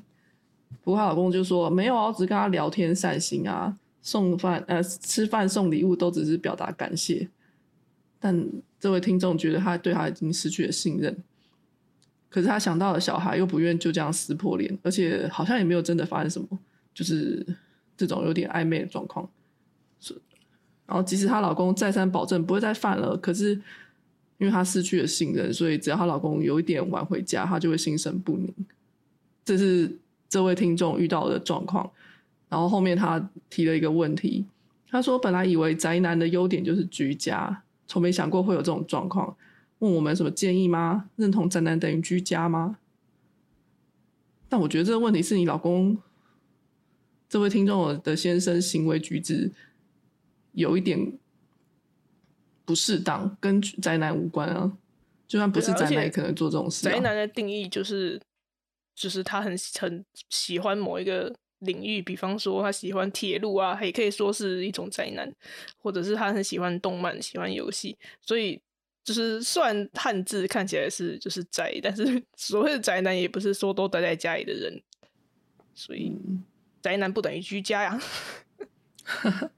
[0.84, 7.28] 不过她老公就说没有啊，我只跟她聊天散心啊，送饭呃吃饭送礼物都只是表达感谢。
[8.20, 8.48] 但
[8.80, 11.16] 这位听众觉得他对他已经失去了信任，
[12.36, 16.60] 可是他想到了小孩，又不愿就这样撕破脸，而且好像也没有真的发生什么，
[16.94, 17.48] 就是
[17.96, 19.26] 这种有点暧昧的状况。
[20.02, 20.14] 是，
[20.86, 23.54] 然后即使她老公再三保证不会再犯了，可是
[24.38, 28.54] 因为她失去了信任，所以只要她老公有一点晚回家，她就会心神不宁。
[29.46, 31.90] 这是这位听众遇到的状况。
[32.50, 34.44] 然后后面他提了一个问题，
[34.90, 39.34] 他说本来以为宅男的优点就是居家，从没想过会有这种状况。
[39.80, 41.10] 问我们什么建议吗？
[41.16, 42.78] 认同宅男等于居家吗？
[44.48, 45.98] 但我觉得这个问题是你老公
[47.28, 49.52] 这位听众的先生行为举止
[50.54, 51.18] 有一点
[52.64, 54.78] 不适当，跟宅男无关啊。
[55.28, 58.22] 就算不是宅男，也可能做这种事、宅男的定义就是，
[58.94, 65.34] 就是他很很喜欢某一个领域，比方说他喜欢铁路啊，也可以说是一种宅男，
[65.80, 68.62] 或者是他很喜欢动漫、喜欢游戏，所以
[69.06, 74.82] 就是虽然汉字看起来是就是宅，但是 所谓的宅男也不是说都待在家里的人，
[75.76, 76.44] 所以嗯
[76.82, 78.02] 宅男不等于居家呀。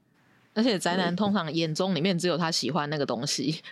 [0.52, 3.62] 而且宅男通常眼中里面只有他喜欢那个东西，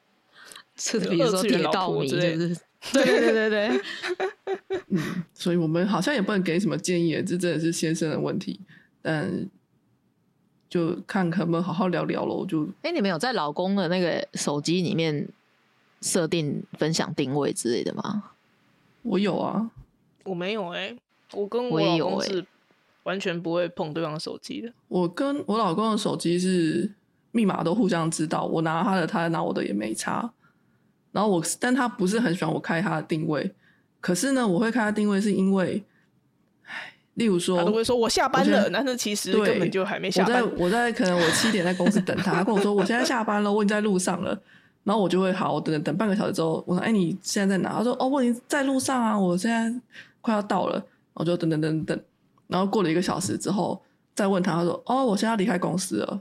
[0.76, 2.60] 是就比如说铁道迷，婆之类就是
[2.92, 3.80] 对对对对对，
[4.88, 8.60] 嗯，所以我们好像也不能给什么建议，这真的是先生的问题。
[9.00, 9.48] 但
[10.68, 12.44] 就看可不可以好好聊聊喽。
[12.46, 15.28] 就哎，你们有在老公的那个手机里面
[16.00, 18.30] 设定分享定位之类的吗？
[19.02, 19.70] 我有啊，
[20.24, 20.96] 我没有哎、
[21.32, 22.44] 我跟我老公是
[23.04, 24.72] 完全不会碰对方手机的。
[24.88, 26.92] 我跟我老公的手机是
[27.30, 30.32] 密码都互相知道，我拿他的，他拿我的也没差。
[31.12, 33.54] 然后我，但他不是很喜欢我开他的定位。
[34.00, 35.84] 可是呢，我会开他定位是因为，唉，
[37.16, 40.52] 例如说，他都会说我下班了，但是其实对根本就还没我在下班。
[40.56, 44.38] 我在可能我七点在公司等他，他 跟我说我现在下班了，我已经在路上了。
[44.84, 47.72] 然后我就会好，我等等等半个小时之后，我说哎你现在在哪？
[47.72, 49.80] 他说哦我已经在路上啊，我现在
[50.20, 50.82] 快要到了。
[51.14, 52.00] 我就等等等等，
[52.46, 53.82] 然后过了一个小时之后
[54.14, 56.20] 再问他，他说哦我现在要离开公司了。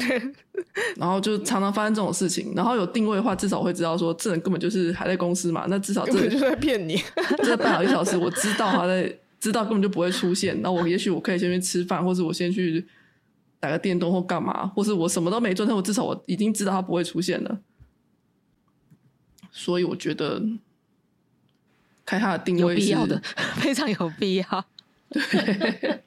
[0.96, 5.66] 然后就常常发生这种事情，然后有定位的话，至少会知道说这人根本就是还在公司嘛。
[5.68, 7.00] 那至少这就在骗你。
[7.44, 10.60] 这半小一小时，我知道他在，知道根本就不会出现。
[10.62, 12.86] 那我也许我可以先去吃饭，或者我先去
[13.60, 17.58] 打个电动或干嘛，或是我什么都没做，但我至少我已经知道他不会出现了。
[19.50, 20.42] 所以我觉得
[22.04, 23.20] 开他的定位是必要的，
[23.56, 24.64] 非常有必要。
[25.10, 26.02] 对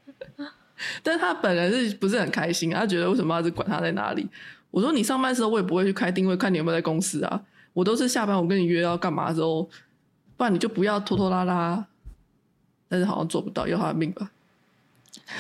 [1.04, 2.72] 但是他本人是不是很开心？
[2.72, 4.28] 他觉得为什么要去管他在哪里？
[4.72, 7.44] 我说你上班时候我也不会去开定位，看你有没有在公司啊。
[7.74, 9.64] 我都是下班我跟你约要干嘛的时候，
[10.38, 11.86] 不然你就不要拖拖拉拉。
[12.92, 14.30] 但是好像做不到，要他的命吧。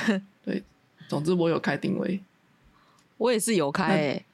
[0.45, 0.64] 对，
[1.10, 2.22] 总之我有开定位，
[3.18, 4.26] 我也是有开、欸，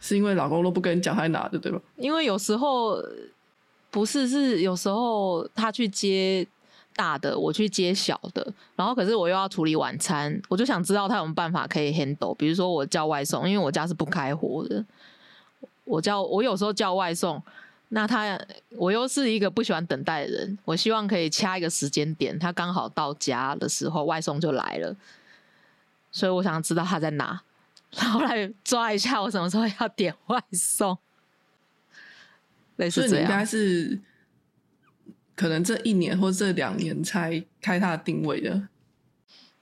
[0.00, 1.80] 是因为老公都不跟你讲他在哪的，对吧？
[1.94, 3.00] 因为有时候
[3.92, 6.44] 不是是有时候他去接
[6.96, 12.34] 大的，我去接小的，然后可是我又要处理晚餐，我就想知道他有没有办法可以 handle。
[12.34, 14.84] 比如说我叫外送，因为我家是不开火的，
[15.84, 17.40] 我叫我有时候叫外送，
[17.94, 18.40] 那他
[18.70, 24.96] 我又是一个不喜欢等待的人，我希望可以掐一个时间点，他刚好到家的时候，外送就来了，
[26.10, 27.42] 所以我想知道他在哪，
[27.90, 30.96] 然后来抓一下我什么时候要点外送。
[32.76, 34.00] 类似这所以你应该，是
[35.36, 38.68] 可能这一年或这两年才开他的定位的。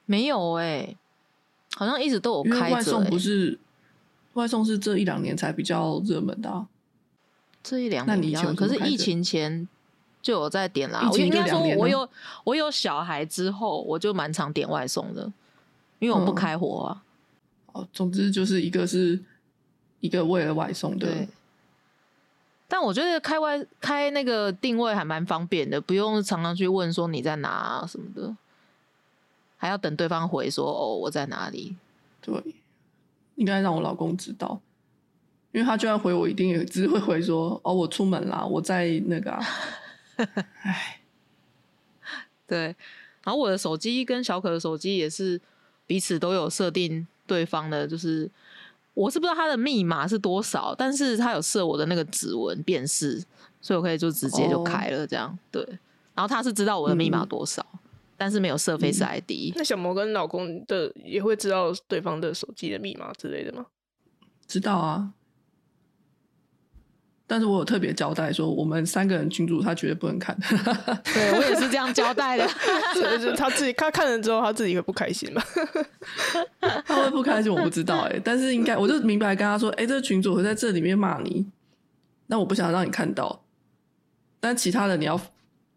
[0.07, 0.97] 没有哎、
[1.75, 3.19] 好像一直都有因为开着、外送不欸。
[3.19, 3.59] 是
[4.35, 6.69] 外送是这一两年才比较热门的、啊。
[7.63, 9.69] 这一两年比较可是疫情前
[10.23, 11.01] 就有在点啦。
[11.01, 12.09] 疫情我应该说我有
[12.45, 15.31] 我有小孩之后，我就蛮常点外送的，
[15.99, 17.03] 因为我不嗯开火啊。
[17.73, 19.23] 哦，总之就是一个是
[20.01, 21.29] 一个为了外送的对，
[22.67, 28.37] 但我觉得开外开那个定位还蛮方便的，不用常常去问说你在哪、啊、什么的，
[29.57, 31.77] 还要等对方回说哦我在哪里。
[32.21, 32.43] 对，
[33.37, 34.61] 应该让我老公知道，
[35.53, 39.45] 因为他就算回我，一定也只会回说哦，我出门啦，我在那个、啊。
[40.63, 41.01] 唉，
[42.47, 42.77] 对，
[43.25, 45.41] 然后我的手机跟小可的手机也是
[45.87, 48.31] 彼此都有设定对方的，就是
[48.95, 53.25] 我是不知道他的密码是多少，但是他有设我的那个指纹辨识，
[53.61, 55.37] 所以我可以就直接就哦开了这样。
[55.51, 55.67] 对，
[56.15, 57.65] 然后他是知道我的密码嗯多少，
[58.17, 59.55] 但是没有设 Face 嗯 ID。
[59.57, 63.67] 那小魔跟老公的也会知道对方的手机的密码之类的吗？
[64.47, 65.15] 知道啊。
[67.31, 70.37] 但是我有特别交代说，我们三个人群主他绝对不能看。
[71.15, 72.45] 对我也是这样交代的。
[72.93, 75.41] 就是他自己他看了之后，他自己会不开心吧？
[76.85, 81.47] 他会不开心，我不知道哎、但是应该我就明白跟他说，哎、这个群主会在这里面骂你，
[82.27, 83.45] 那我不想让你看到。
[84.41, 85.21] 但其他的你要，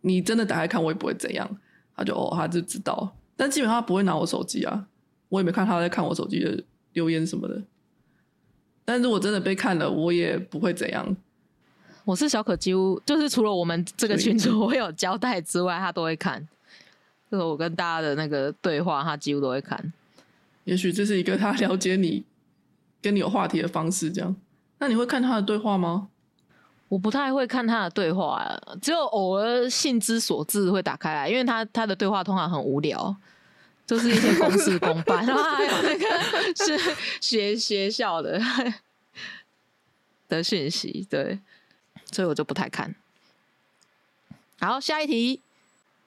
[0.01, 1.47] 你真的打开看，我也不会怎样。
[1.95, 4.88] 他就哦，他就知道，但基本上他不会拿我手机啊，
[5.30, 7.62] 我也没看他在看我手机的留言什么的。
[8.84, 11.16] 但如果真的被看了，我也不会怎样。
[12.06, 16.47] 我是小可，几乎就是除了我们这个群组我有交代之外，他都会看。
[17.32, 19.93] 就是我跟大家的那个对话，他几乎都会看。
[20.66, 22.24] 也许这是一个他了解你、
[23.01, 24.36] 跟你有话题的方式，这样。
[24.80, 26.10] 那你会看他的对话吗？
[26.89, 33.16] 我不太会看他的对话、啊，只有偶尔兴之所至会打开来，因为他他的对话通常很无聊，
[33.88, 36.06] 就是一些公事公办， 然后还有那个
[36.64, 38.39] 是学学校的
[40.30, 41.39] 的讯息，对，
[42.14, 42.95] 所以我就不太看。
[44.59, 45.41] 好，下一题，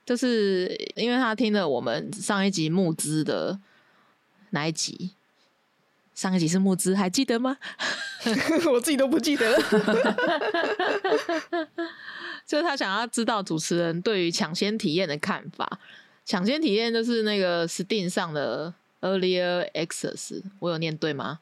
[0.06, 3.58] 就是因为他听了我们上一集募资的
[4.50, 5.10] 哪一集？
[6.14, 7.58] 上一集是募资，还记得吗？
[8.72, 9.58] 我自己都不记得了。
[12.46, 15.78] 就是他想要知道主持人对于抢先体验的看法。
[16.24, 21.40] 抢先体验就是那个 Steam 上的 Earlier Access，我有念对吗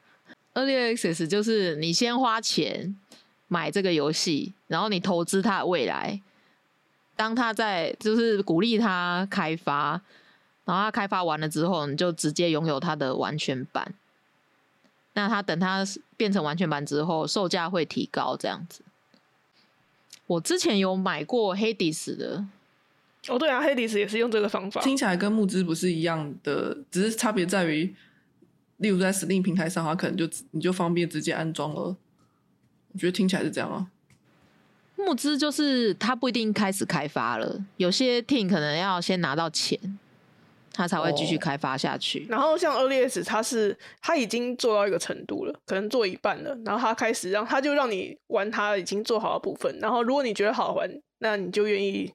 [0.53, 2.97] ？Earlier Access 就是你先花钱
[3.47, 6.21] 买这个游戏，然后你投资它的未来。
[7.15, 10.01] 当他在就是鼓励他开发，
[10.65, 13.93] 然后他开发完了之后，你就直接拥有他的完全版。
[15.13, 15.85] 那他等他
[16.17, 18.81] 变成完全版之后，售价会提高，这样子。
[20.27, 22.45] 我之前有买过 Hades 的，
[23.29, 24.81] 哦，对啊，黑迪斯也是用这个方法。
[24.81, 27.95] 听起来跟募资不是一样的，只是差别在于，
[28.77, 31.95] 例如在 Steam 平台上，它可能就你就方便直接安装了。
[32.95, 33.91] 我觉得听起来是这样啊。
[34.95, 39.77] 募资就是他不一定开始开发了，有些 team 可能要先拿到钱，
[40.71, 42.25] 他才会继续哦开发下去。
[42.29, 52.13] 然后像 Earlys，他是他已经做到一个程度了，可能做一半了，然后他开始让他就让你玩他已经做好的部分，然后如果你觉得好玩，那你就愿意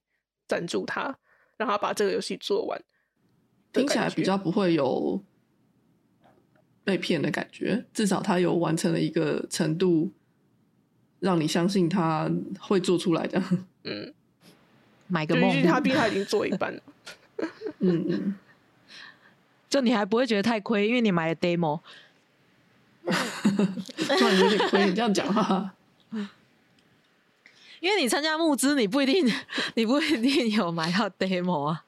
[0.48, 1.14] 赞助他，
[1.58, 2.82] 让他把这个游戏做完。
[3.74, 5.22] 听起来比较不会有
[6.82, 10.10] 被骗的感觉，至少他有完成了一个程度，
[11.20, 13.42] 让你相信他会做出来的。
[13.84, 14.12] 嗯，
[15.06, 16.82] 买个梦他毕竟他已经做一半了。
[17.78, 18.34] 嗯 嗯，
[19.68, 21.80] 就你还不会觉得太亏，因为你买了 demo。
[23.10, 25.72] 突然有点亏，你这样讲话，
[27.80, 29.26] 因为你参加募资，你不一定，
[29.74, 31.82] 你不一定有买到 demo 啊，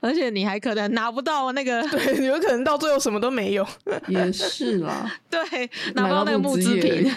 [0.00, 3.66] 而且你还可能拿不到那个，对，有可能到最后什么都没有。
[4.08, 5.10] 也是啦。
[5.30, 5.40] 对，
[5.94, 7.10] 拿不到那个募资品。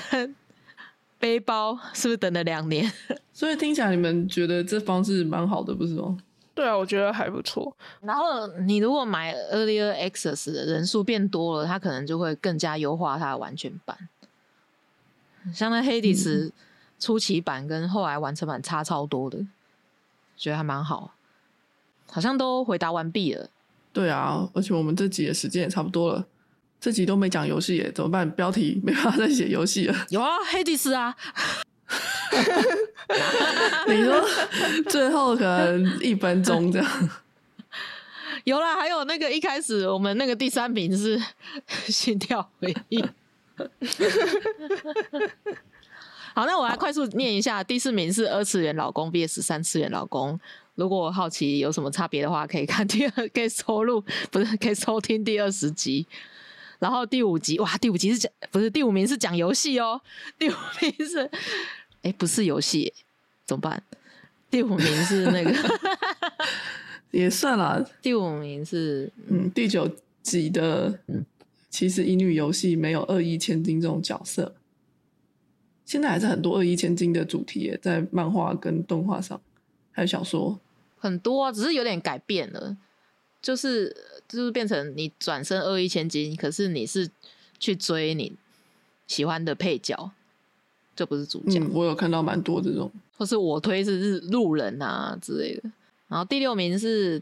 [1.22, 2.92] 背包是不是等了两年？
[3.32, 6.18] 所以听起来你们觉得这方式蛮好的，不是吗？
[6.54, 7.74] 对啊，我觉得还不错。
[8.02, 14.10] 然后你如果买 Earlier Access 的人数变多了，它可能就会更加优化它的完全版。
[15.54, 16.52] 像那 Hades
[17.00, 19.40] 初期版跟后来完成版差超多的，
[20.36, 21.14] 觉得还蛮好。
[22.12, 23.50] 好像都回答完毕了，
[23.94, 26.28] 对啊，而且我们这集的时间也差不多了，
[26.82, 28.30] 这集都没讲游戏耶，怎么办？
[28.32, 29.96] 标题没办法再写游戏了。
[30.10, 31.16] 有啊，Hades 啊，
[33.88, 34.28] 你说
[34.90, 37.10] 最后可能一分钟这样，
[38.46, 41.22] 有啦，还有那个一开始我们那个第三名是
[41.86, 43.00] 心跳回忆。
[46.34, 50.40] 好，那我来快速念一下，第四名是二次元老公 VS 三次元老公。
[50.74, 56.08] 如果好奇有什么差别的话，可以看第二，可以收录不是可以收听第二十集。
[56.82, 60.02] 然后第五集哇，第五集是讲不是第五名是讲游戏哦，
[60.40, 61.30] 第五名是
[62.02, 62.92] 哎不是游戏，
[63.46, 63.84] 怎么办？
[64.50, 65.54] 第五名是那个
[67.12, 67.86] 也算啦。
[68.02, 69.88] 第五名是嗯，第九
[70.24, 71.00] 集的
[71.70, 74.56] 其实乙女游戏没有二一千金这种角色，
[75.86, 79.40] 现在还是很多二一千金的主题耶，在漫画跟动画上，
[79.92, 80.60] 还有小说。
[80.98, 82.76] 很多、啊，只是有点改变了，
[83.40, 83.96] 就是
[84.32, 87.10] 就是变成你转身二一千金，可是你是
[87.60, 88.34] 去追你
[89.06, 90.12] 喜欢的配角，
[90.96, 92.90] 这不是主角，嗯，我有看到蛮多这种。
[93.18, 95.70] 或是我推是日路人啊之类的。
[96.08, 97.22] 然后第六名是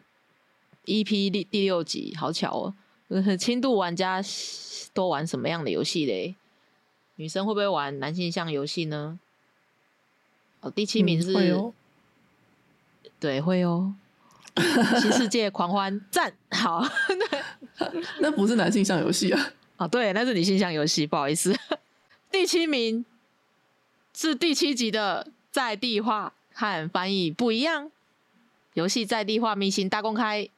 [0.86, 2.74] EP 第第六集，好巧哦，
[3.08, 4.22] 呃 轻度玩家
[4.94, 6.36] 都玩什么样的游戏嘞？
[7.16, 9.20] 女生会不会玩男性向游戏呢？
[10.62, 11.74] 哦，第七名嗯是、会哦
[13.20, 13.96] 对，会哦。
[15.02, 16.84] 新世界狂欢赞好
[18.20, 21.56] 那不是男性向游戏啊，哦，对，那是女性向游戏，不好意思。
[22.32, 23.06] 第七名
[24.14, 27.90] 是第七集的在地化和翻译不一样，
[28.74, 30.50] 游戏在地化秘辛大公开。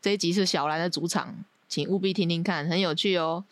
[0.00, 3.44] 这一集是小兰的主场，请务必听听看，很有趣哦。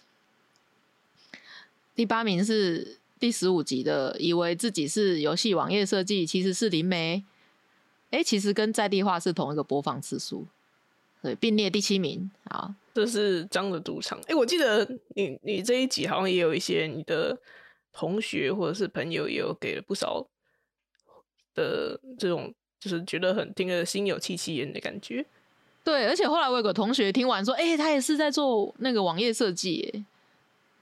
[1.95, 7.25] 第八名是第十五集的，以为自己是游戏网页设计，其实是灵媒。
[8.17, 10.47] 哎，其实跟在地化是同一个播放次数，
[11.21, 12.31] 对，并列第七名。
[12.45, 14.19] 啊，这是张的主场。
[14.27, 17.37] 哎、我记得你你这一集好像也有一些你的
[17.93, 20.27] 同学或者是朋友也有给了不少
[21.55, 25.27] 的这种，就是觉得很听了心有戚戚焉的感觉。
[25.85, 30.05] 对，而且后来我有个同学听完说，哎、他也是在做那个网页设计，耶，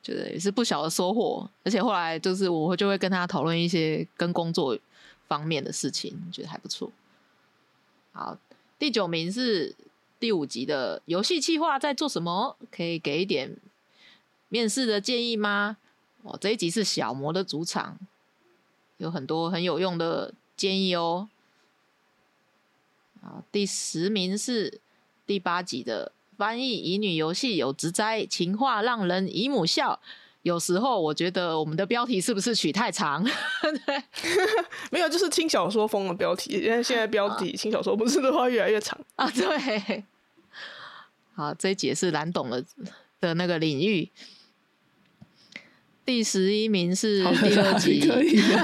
[0.03, 1.51] 觉得也是不小的收获。
[1.65, 4.79] 而且后来就是我就会跟他讨论一些跟工作
[5.27, 6.91] 方面的事情，觉得还不错。
[8.15, 8.39] 好，
[8.79, 9.75] 第九名是
[10.21, 12.57] 第五集的游戏企划在做什么？
[12.71, 13.57] 可以给一点
[14.49, 15.79] 面试的建议吗？
[16.23, 17.99] 哦，这一集是小魔的主场，
[18.99, 21.29] 有很多很有用的建议哦。
[23.21, 24.81] 好，第十名是
[25.27, 30.01] 第八集的翻译乙女游戏有直哉，情话让人姨母笑。
[30.45, 33.25] 有时候我觉得我们的标题是不是取太长？
[33.87, 34.03] 对，
[34.93, 36.53] 没有，就是轻小说风的标题。
[36.53, 38.99] 因为现在标题轻小说不是的话越来越长。
[39.17, 40.05] 啊，对。
[41.35, 42.63] 好，这一节是蓝董的
[43.21, 44.11] 的那个领域。
[46.05, 48.59] 第十一名是第二 集，可以的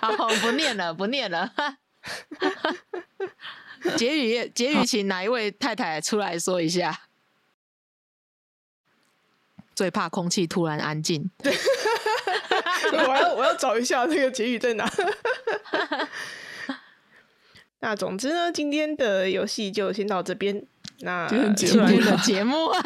[0.00, 1.52] 好，好不念了，不念了。
[3.98, 6.98] 结语，结语，请哪一位太太出来说一下？
[9.74, 11.30] 最怕空气突然安静。
[12.92, 14.90] 我要我要找一下那个结语在哪。
[17.80, 20.66] 那总之呢，今天的游戏就先到这边。
[21.00, 22.70] 那今天的节目，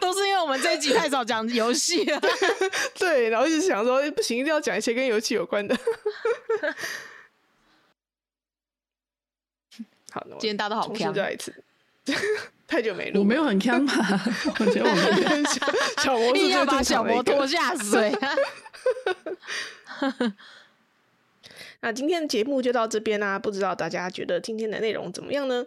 [0.00, 2.20] 都是因为我们这一集太少讲游戏了。
[2.94, 5.76] 对，然后一直想说不行，一定要讲一些跟游戏有关的。
[10.10, 11.64] 好，今天大家都好再一次，
[12.68, 13.94] 太久没录，我没有很坑吧？
[14.60, 15.66] 我觉得我们小
[16.04, 18.12] 小魔是最硬要把小魔常的一个拖下水。
[21.80, 25.64] 那今天的节目就到这边啦、不知道大家觉得今天的内容怎么样呢？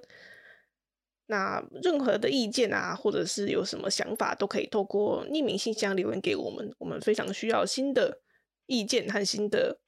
[1.25, 6.71] 那任何的意见啊，或者是有什么想法，都可以透过匿名信箱留言给我们。
[6.77, 8.19] 我们非常需要新的
[8.67, 9.79] 意见和新的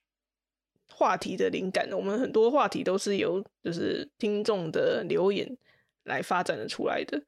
[0.90, 1.88] 话题的灵感。
[1.92, 5.58] 我们很多话题都是由就是听众的留言
[6.04, 7.22] 来发展的出来的，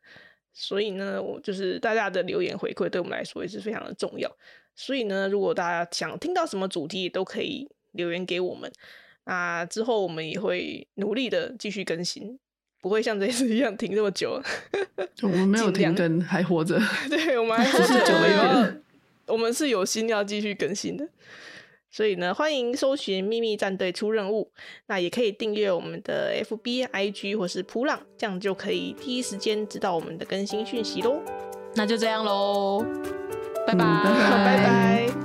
[0.53, 4.29] 所以呢，我就是大家的留言回馈对我们来说也是非常的重要。
[4.75, 8.71] 所以呢，如果大家想听到什么主题，都可以留言给我们。
[9.25, 12.37] 那之后我们也会努力的继续更新，
[12.81, 14.41] 不会像这次一样停这么久。
[15.23, 16.79] 我们没有停更，还活着。
[17.09, 18.83] 对，我们还 是只是久了一点
[19.27, 21.07] 我们是有心要继续更新的。
[21.95, 24.51] 所以呢，欢迎搜寻“秘密战队出任务”，
[24.87, 31.21] 那也可以订阅我们的 FB、IG 或是普朗，这样就可以第一时间知道我们的更新讯息喽。
[31.73, 32.83] 那就这样喽，
[33.65, 33.85] 拜嗯拜
[34.43, 35.15] 拜拜。